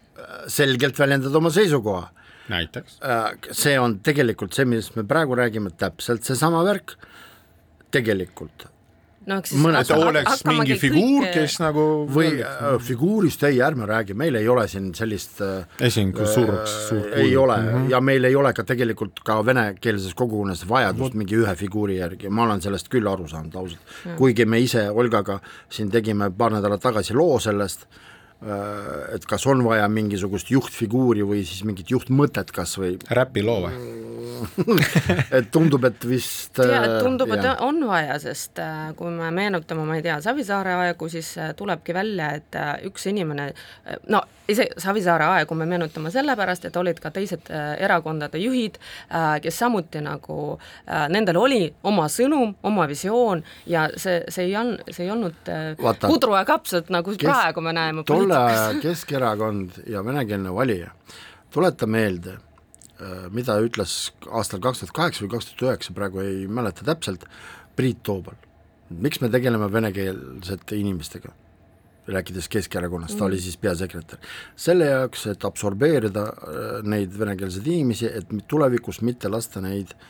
[0.52, 2.10] selgelt väljendada oma seisukoha.
[2.52, 3.00] näiteks?
[3.56, 6.96] See on tegelikult see, millest me praegu räägime, täpselt seesama värk
[7.92, 8.68] tegelikult
[9.30, 14.16] no eks siis mõned oleks mingi figuur, kes nagu või äh, figuurist ei, ärme räägi,
[14.18, 17.58] meil ei ole siin sellist äh, esindus suureks suur äh, ei ole.
[17.58, 17.90] Mm -hmm.
[17.94, 22.44] ja meil ei ole ka tegelikult ka venekeelses kogukonnas vajadust mingi ühe figuuri järgi, ma
[22.44, 27.14] olen sellest küll aru saanud ausalt, kuigi me ise Olgaga siin tegime paar nädalat tagasi
[27.14, 28.11] loo sellest äh,, Äh,
[28.42, 34.00] et kas on vaja mingisugust juhtfiguuri või siis mingit juhtmõtet kas või räpiloo või?
[35.32, 39.86] Et tundub, et vist ja, äh, tundub, et on vaja, sest äh, kui me meenutame,
[39.86, 43.52] ma ei tea, Savisaare aegu, siis tulebki välja, et üks inimene,
[44.10, 48.80] no ise Savisaare aegu me meenutame sellepärast, et olid ka teised erakondade juhid,
[49.44, 50.58] kes samuti nagu,
[51.14, 56.10] nendel oli oma sõnum, oma visioon ja see, see ei olnud, see ei olnud Vaata,
[56.10, 60.92] pudru ja kapsad, nagu kes, praegu me näeme tolle Keskerakond ja venekeelne valija,
[61.54, 62.38] tuleta meelde,
[63.02, 67.28] äh, mida ütles aastal kaks tuhat kaheksa või kaks tuhat üheksa, praegu ei mäleta täpselt,
[67.76, 68.36] Priit Toobal.
[68.90, 71.32] miks me tegeleme venekeelsete inimestega?
[72.12, 73.42] rääkides Keskerakonnast ta oli mm.
[73.42, 74.18] siis peasekretär.
[74.56, 80.02] selle jaoks, et absorbeerida äh, neid venekeelseid inimesi, et tulevikus mitte lasta neid äh,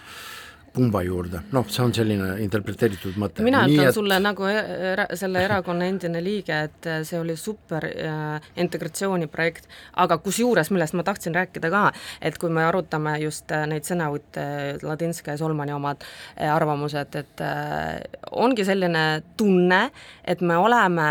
[0.73, 3.43] pumba juurde, noh, see on selline interpreteeritud mõte.
[3.43, 3.95] mina ütlen et...
[3.95, 9.67] sulle nagu era, selle erakonna endine liige, et äh, see oli super äh, integratsiooniprojekt,
[10.03, 11.83] aga kusjuures, millest ma tahtsin rääkida ka,
[12.23, 14.45] et kui me arutame just äh, neid sõnavõtte,
[14.85, 17.99] Ladinska ja Solmani omad äh, arvamused, et äh,
[18.31, 19.05] ongi selline
[19.37, 19.81] tunne,
[20.23, 21.09] et me oleme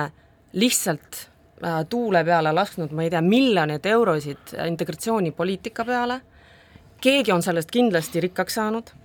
[0.57, 1.27] lihtsalt
[1.61, 6.23] äh, tuule peale lasknud, ma ei tea, miljoneid eurosid integratsioonipoliitika peale,
[7.05, 8.97] keegi on sellest kindlasti rikkaks saanud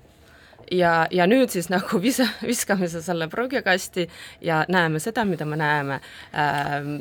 [0.71, 4.07] ja, ja nüüd siis nagu visa, viskame selle prügikasti
[4.45, 5.99] ja näeme seda, mida me näeme
[6.33, 6.97] ähm,.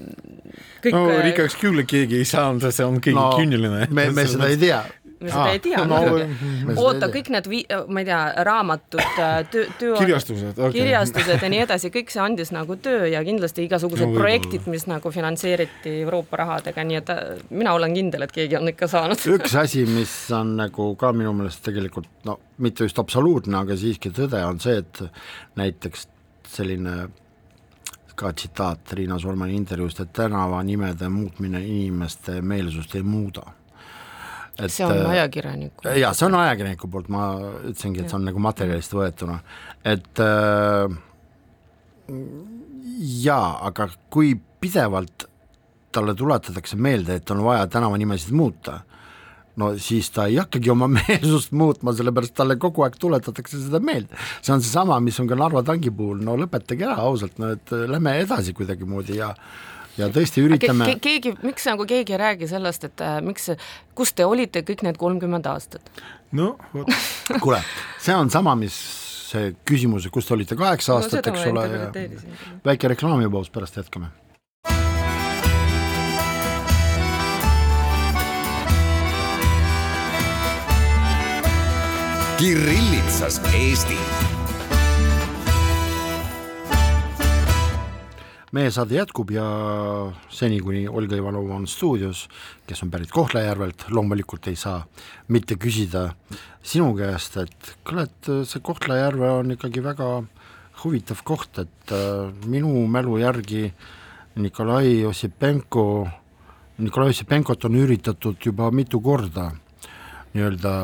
[0.93, 3.89] no rikkaks küll keegi ei saanud, see on keegi no, küüniline.
[3.91, 4.85] me, me seda ei tea
[5.25, 6.77] me seda ei tea no, muidugi.
[6.81, 7.51] oota, kõik need
[7.89, 12.23] ma ei tea, raamatud, äh, töö, töö kirjastused okay., kirjastused ja nii edasi, kõik see
[12.25, 17.13] andis nagu töö ja kindlasti igasugused no, projektid, mis nagu finantseeriti Euroopa rahadega, nii et
[17.15, 19.27] äh, mina olen kindel, et keegi on ikka saanud.
[19.39, 24.13] üks asi, mis on nagu ka minu meelest tegelikult no mitte just absoluutne, aga siiski
[24.15, 25.03] tõde on see, et
[25.59, 26.09] näiteks
[26.55, 27.09] selline
[28.15, 33.43] ka tsitaat Riina Solmani intervjuust, et tänavanimede muutmine inimeste meelsust ei muuda
[34.59, 37.27] et see on äh, ajakirjaniku jaa, see on ajakirjaniku poolt, ma
[37.65, 39.41] ütlesingi, et see on nagu materjalist võetuna,
[39.95, 40.97] et äh,
[43.25, 45.29] jaa, aga kui pidevalt
[45.95, 48.81] talle tuletatakse meelde, et on vaja tänavanimesid muuta,
[49.61, 54.19] no siis ta ei hakkagi oma meelsust muutma, sellepärast talle kogu aeg tuletatakse seda meelde.
[54.41, 57.75] see on seesama, mis on ka Narva tanki puhul, no lõpetage ära ausalt, no et
[57.75, 59.35] lähme edasi kuidagimoodi ja
[59.99, 63.51] ja tõesti üritame ke, keegi, miks nagu keegi ei räägi sellest, et äh, miks,
[63.99, 65.89] kus te olite kõik need kolmkümmend aastat?
[66.35, 66.91] no vot
[67.45, 67.63] kuule,
[68.03, 68.77] see on sama, mis
[69.35, 71.89] see küsimus, kus te olite kaheksa aastat no,, eks ole, ja
[72.67, 74.13] väike reklaamipaus, pärast jätkame.
[82.35, 83.97] Kirillitsas Eesti
[88.55, 89.45] meie saade jätkub ja
[90.31, 92.25] seni, kuni Olga Ivanova on stuudios,
[92.69, 94.79] kes on pärit Kohtla-Järvelt, loomulikult ei saa
[95.35, 96.07] mitte küsida
[96.63, 100.09] sinu käest, et kuule, et see Kohtla-Järve on ikkagi väga
[100.85, 103.67] huvitav koht, et äh, minu mälu järgi
[104.39, 105.87] Nikolai Ossipenko,
[106.79, 109.51] Nikolai Ossipenkot on üritatud juba mitu korda
[110.35, 110.79] nii-öelda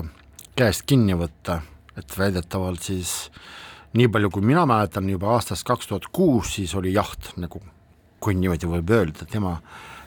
[0.58, 1.60] käest kinni võtta,
[1.98, 3.60] et väidetavalt siis äh,
[3.96, 7.62] nii palju, kui mina mäletan, juba aastast kaks tuhat kuus siis oli jaht nagu,
[8.22, 9.56] kui niimoodi võib öelda, tema,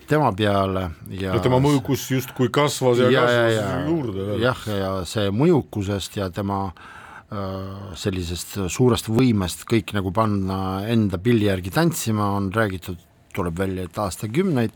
[0.08, 4.68] tema peale ja, ja tema mõjukus justkui kasvas ja, ja kasvas ja, ja, juurde jah,
[4.80, 11.74] ja see mõjukusest ja tema äh, sellisest suurest võimest kõik nagu panna enda pilli järgi
[11.74, 13.02] tantsima, on räägitud
[13.34, 14.76] tuleb välja, et aastakümneid,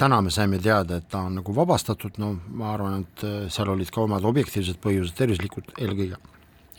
[0.00, 3.92] täna me saime teada, et ta on nagu vabastatud, no ma arvan, et seal olid
[3.92, 6.16] ka omad objektiivsed põhjused, tervislikud eelkõige.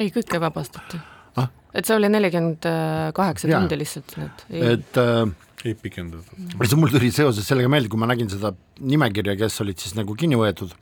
[0.02, 1.04] ei, kõik ei vabastata
[1.40, 1.48] ah?.
[1.74, 2.68] et see oli nelikümmend
[3.16, 4.46] kaheksa tundi lihtsalt need.
[4.74, 5.32] et äh,
[5.66, 6.38] ei pikendatud.
[6.60, 10.16] lihtsalt mul tuli seoses sellega meelde, kui ma nägin seda nimekirja, kes olid siis nagu
[10.18, 10.74] kinni võetud,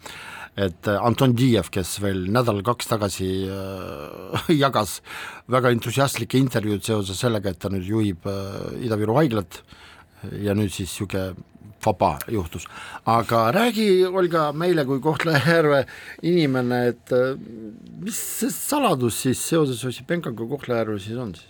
[0.59, 4.99] et äh, Anton Diev, kes veel nädal-kaks tagasi äh, jagas
[5.51, 9.61] väga entusiastlikke intervjuud seoses sellega, et ta nüüd juhib äh, Ida-Viru haiglat
[10.43, 11.47] ja nüüd siis niisugune
[11.83, 12.67] faba juhtus.
[13.05, 15.85] aga räägi, Olga, meile kui Kohtla-Järve
[16.21, 17.37] inimene, et äh,
[18.03, 21.47] mis see saladus siis seoses Ossipenkoga Kohtla-Järvel siis on siis?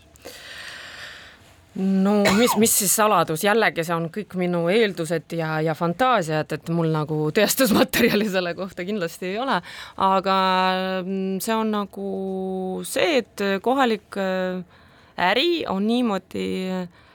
[1.79, 6.71] no mis, mis siis saladus, jällegi see on kõik minu eeldused ja, ja fantaasiad, et
[6.73, 9.59] mul nagu tõestusmaterjali selle kohta kindlasti ei ole,
[10.09, 10.39] aga
[11.03, 12.09] mm, see on nagu
[12.87, 14.63] see, et kohalik äh,
[15.29, 17.05] äri on niimoodi äh,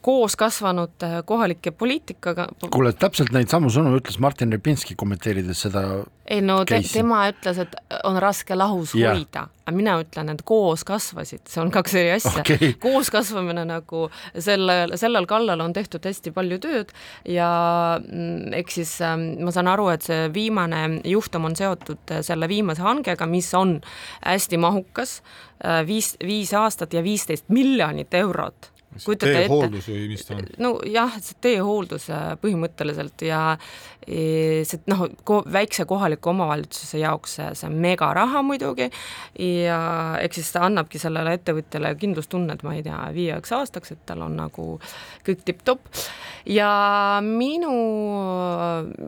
[0.00, 2.48] koos kasvanud äh, kohalike poliitikaga.
[2.70, 5.84] kuule, täpselt neid samu sõnu ütles Martin Repinski kommenteerides seda
[6.30, 7.74] ei no te, tema ütles, et
[8.06, 9.16] on raske lahus yeah.
[9.16, 12.72] hoida, aga mina ütlen, et koos kasvasid, see on kaks eri asja okay..
[12.84, 14.06] koos kasvamine nagu
[14.38, 16.94] selle, sellel kallal on tehtud hästi palju tööd
[17.28, 17.50] ja
[17.98, 22.48] mm, eks siis ähm, ma saan aru, et see viimane juhtum on seotud äh, selle
[22.50, 23.80] viimase hangega, mis on
[24.22, 25.18] hästi mahukas,
[25.64, 30.48] äh, viis, viis aastat ja viisteist miljonit eurot teehooldus või mis ta on?
[30.58, 33.40] nojah, see teehooldus äh, põhimõtteliselt ja
[34.02, 35.04] e, see noh,
[35.52, 38.88] väikse kohaliku omavalitsuse jaoks see, on megaraha muidugi
[39.38, 39.80] ja
[40.20, 44.36] eks siis ta annabki sellele ettevõtjale kindlustunnet, ma ei tea, viieks aastaks, et tal on
[44.40, 44.66] nagu
[45.26, 46.02] kõik tipp-topp.
[46.50, 46.70] ja
[47.24, 47.74] minu,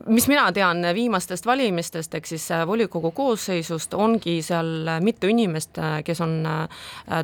[0.07, 5.99] mis mina tean viimastest valimistest, ehk siis äh, volikogu koosseisust ongi seal mitu inimest, äh,
[6.07, 6.39] kes on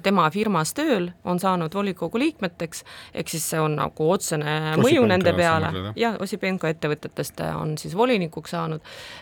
[0.03, 2.83] tema firmas tööl, on saanud volikogu liikmed, liikmeteks,
[3.13, 7.95] ehk siis see on nagu otsene Osipenko mõju nende peale, jah, Osipenko ettevõtetest on siis
[7.95, 8.81] volinikuks saanud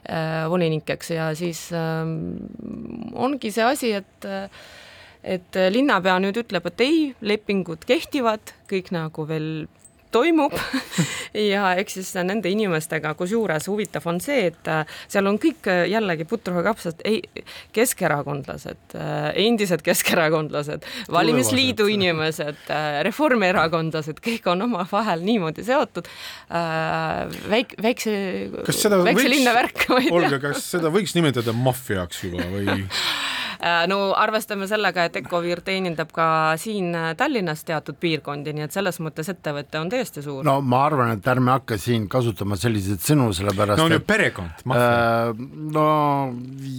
[0.10, 2.04] äh,, volinikeks ja siis äh,
[3.14, 4.30] ongi see asi, et
[5.28, 9.68] et linnapea nüüd ütleb, et ei, lepingud kehtivad, kõik nagu veel
[10.12, 10.54] toimub
[11.52, 15.84] ja eks siis nende inimestega, kusjuures huvitav on see, et äh, seal on kõik äh,
[15.92, 17.22] jällegi putruga kapsad, ei,
[17.76, 22.64] keskerakondlased, äh, endised keskerakondlased, valimisliidu inimesed,
[23.08, 26.08] reformierakondlased, kõik on omavahel niimoodi seotud.
[27.52, 28.14] väik-, väikse,
[29.08, 29.88] väikse linna värk.
[30.12, 32.78] Olga, kas seda võiks nimetada maffiaks juba või?
[33.58, 36.28] Äh, no arvestame sellega, et Ecovir teenindab ka
[36.62, 40.44] siin äh, Tallinnas teatud piirkondi, nii et selles mõttes ettevõte on tõesti suur.
[40.46, 44.62] no ma arvan, et ärme hakka siin kasutama selliseid sõnu, sellepärast no on ju perekond,
[44.70, 44.92] maffia
[45.32, 45.42] äh,.
[45.74, 45.88] no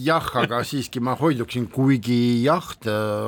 [0.05, 2.71] jah, aga siiski ma hoiduksin, kuigi jah,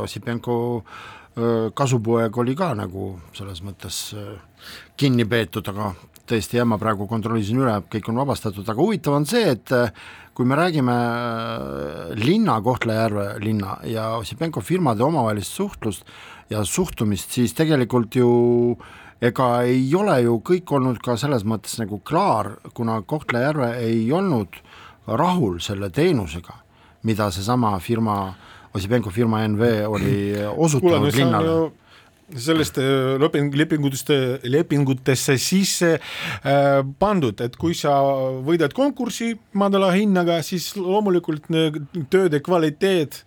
[0.04, 3.98] Ossipenko äh, kasupoeg oli ka nagu selles mõttes
[5.00, 5.90] kinni peetud, aga
[6.30, 9.74] tõesti jah, ma praegu kontrollisin üle, kõik on vabastatud, aga huvitav on see, et
[10.34, 16.04] kui me räägime äh, linna, Kohtla-Järve linna ja Ossipenko firmade omavahelist suhtlust
[16.50, 18.30] ja suhtumist, siis tegelikult ju
[19.20, 24.56] ega ei ole ju kõik olnud ka selles mõttes nagu klaar, kuna Kohtla-Järve ei olnud
[25.06, 26.54] rahul selle teenusega,
[27.02, 28.22] mida seesama firma,
[28.74, 30.16] Ossipenko firma NV oli
[30.66, 31.54] osutanud linnale
[32.36, 34.12] sellest äh, leping, lepingutest,
[34.44, 37.96] lepingutesse sisse äh, pandud, et kui sa
[38.46, 41.50] võidad konkursi madala hinnaga, siis loomulikult
[42.12, 43.24] tööde kvaliteet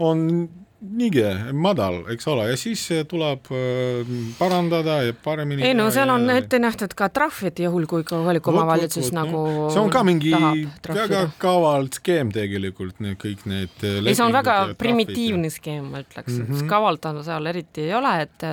[0.00, 0.48] on
[0.80, 1.22] niigi
[1.52, 6.60] madal, eks ole, ja siis tuleb äh, parandada ja paremini ei no seal on ette
[6.62, 9.42] nähtud ka trahvid, juhul kui kohalik omavalitsus nagu
[9.74, 14.32] see on ka mingi väga kaval skeem tegelikult, need kõik need äh, ei, see on
[14.36, 16.38] väga primitiivne skeem, ma ütleks.
[16.38, 16.70] Mm, -hmm.
[16.70, 18.44] kavalt seal eriti ei ole, et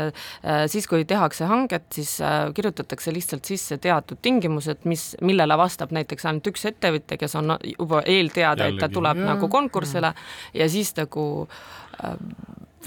[0.72, 2.18] siis, kui tehakse hanget, siis
[2.56, 8.04] kirjutatakse lihtsalt sisse teatud tingimused, mis, millele vastab näiteks ainult üks ettevõtja, kes on juba
[8.06, 10.14] eelteada, et ta tuleb ja, nagu konkursile.
[10.54, 11.48] Ja, ja siis nagu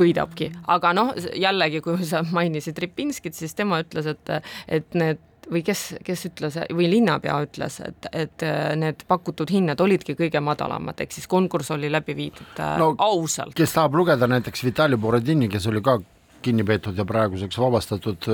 [0.01, 4.33] võidabki, aga noh, jällegi, kui sa mainisid Ripinskit, siis tema ütles, et,
[4.69, 8.45] et need või kes, kes ütles või linnapea ütles, et, et
[8.79, 13.57] need pakutud hinnad olidki kõige madalamad, ehk siis konkurss oli läbi viidud äh, no, ausalt.
[13.59, 15.99] kes tahab lugeda näiteks Vitali Borodini, kes oli ka
[16.41, 18.31] kinni peetud ja praeguseks vabastatud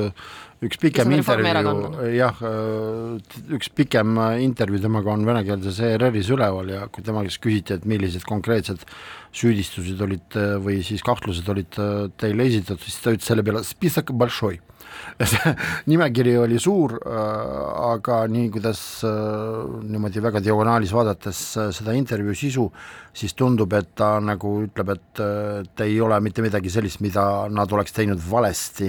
[0.64, 7.04] üks pikem intervjuu, jah, äh, üks pikem intervjuu temaga on venekeelses ERR-is üleval ja kui
[7.04, 8.86] tema käest küsiti, et millised konkreetsed
[9.36, 13.64] süüdistused olid äh, või siis kahtlused olid äh, teile esitatud, siis ta ütles selle peale,
[13.68, 14.56] spisak bolšoi.
[15.28, 15.50] see
[15.90, 21.40] nimekiri oli suur, aga nii, kuidas niimoodi väga diagonaalis vaadates
[21.76, 22.64] seda intervjuu sisu,
[23.16, 25.22] siis tundub, et ta nagu ütleb, et,
[25.60, 28.88] et ei ole mitte midagi sellist, mida nad oleks teinud valesti,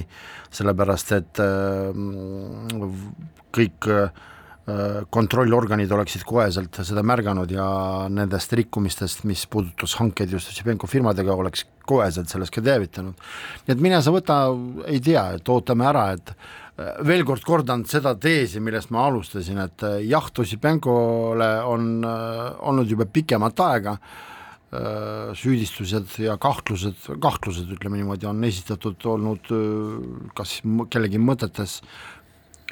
[0.53, 1.56] sellepärast et äh,
[3.57, 4.25] kõik äh,
[5.13, 7.67] kontrollorganid oleksid koheselt seda märganud ja
[8.11, 13.15] nendest rikkumistest, mis puudutas hankeid just Šibenko firmadega, oleks koheselt sellest ka teavitanud.
[13.65, 14.41] nii et mine sa võta,
[14.91, 19.61] ei tea, et ootame ära, et äh, veel kord kordan seda teesi, millest ma alustasin,
[19.63, 23.97] et äh, jah, Tussipenkole on olnud juba pikemat aega
[24.67, 29.51] süüdistused ja kahtlused, kahtlused ütleme niimoodi, on esitatud olnud
[30.35, 30.57] kas
[30.91, 31.79] kellegi mõtetes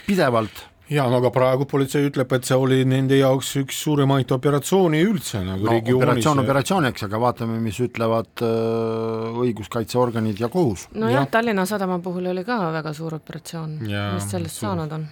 [0.03, 5.01] pidevalt ja no aga praegu politsei ütleb, et see oli nende jaoks üks suuremaid operatsioone
[5.05, 6.03] üldse nagu no, regioonis.
[6.03, 10.86] operatsioon operatsiooniks, aga vaatame, mis ütlevad äh, õiguskaitseorganid ja kohus.
[10.93, 14.69] nojah ja., Tallinna Sadama puhul oli ka väga suur operatsioon, mis sellest suur.
[14.69, 15.07] saanud on.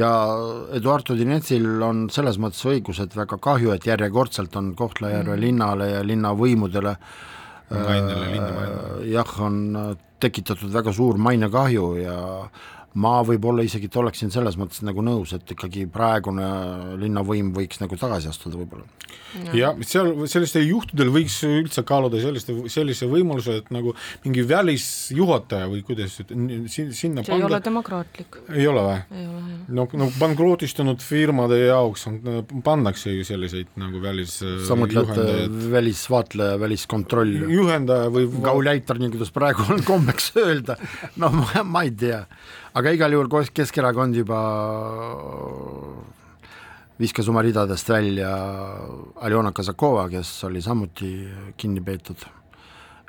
[0.00, 0.12] ja
[0.76, 5.44] Eduard Odinetsil on selles mõttes õigus, et väga kahju, et järjekordselt on Kohtla-Järve mm.
[5.46, 7.26] linnale ja linnavõimudele äh,
[9.14, 12.18] jah, on tekitatud väga suur mainekahju ja
[12.98, 16.46] ma võib-olla isegi oleksin selles mõttes nagu nõus, et ikkagi praegune
[16.98, 18.86] linnavõim võiks nagu tagasi astuda võib-olla.
[19.54, 25.84] ja seal sellistel juhtudel võiks üldse kaaluda selliste, sellise võimaluse, et nagu mingi välisjuhataja või
[25.86, 27.36] kuidas sinna see panga...
[27.36, 28.40] ei ole demokraatlik.
[28.50, 29.24] ei ole või?
[29.78, 32.18] no, no pankrootistunud firmade jaoks on,
[32.66, 37.38] pannakse ju selliseid nagu välis sa mõtled välisvaatleja, väliskontroll?
[37.54, 40.74] juhendaja või gauleiter, nii kuidas praegu on kombeks öelda,
[41.22, 42.24] no ma, ma ei tea
[42.74, 44.40] aga igal juhul Keskerakond juba
[47.00, 48.28] viskas oma ridadest välja
[49.24, 51.10] Aljona Kazakova, kes oli samuti
[51.56, 52.26] kinni peetud.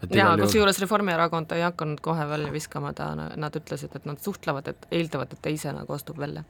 [0.10, 4.88] jaa, kusjuures Reformierakond ei hakanud kohe välja viskama, ta, nad ütlesid, et nad suhtlevad, et
[4.92, 6.44] eeldavad, et ta ise nagu astub välja.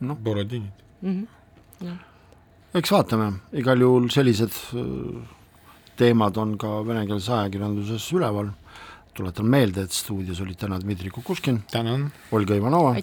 [0.00, 0.72] noh, Borodinid
[1.02, 1.26] mm.
[1.80, 1.96] -hmm.
[2.74, 5.22] eks vaatame, igal juhul sellised äh,
[5.96, 8.50] teemad on ka venekeelses ajakirjanduses üleval
[9.14, 11.62] tuletan meelde, et stuudios olid täna Dmitri Kukushkin,
[12.32, 12.94] Olga Ivanova,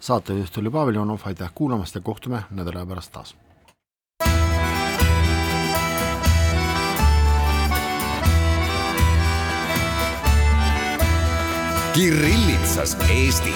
[0.00, 3.36] saatejuht oli Pavel Ivanov, aitäh kuulamast ja kohtume nädala aja pärast taas!
[11.94, 13.54] Kirillitsas Eesti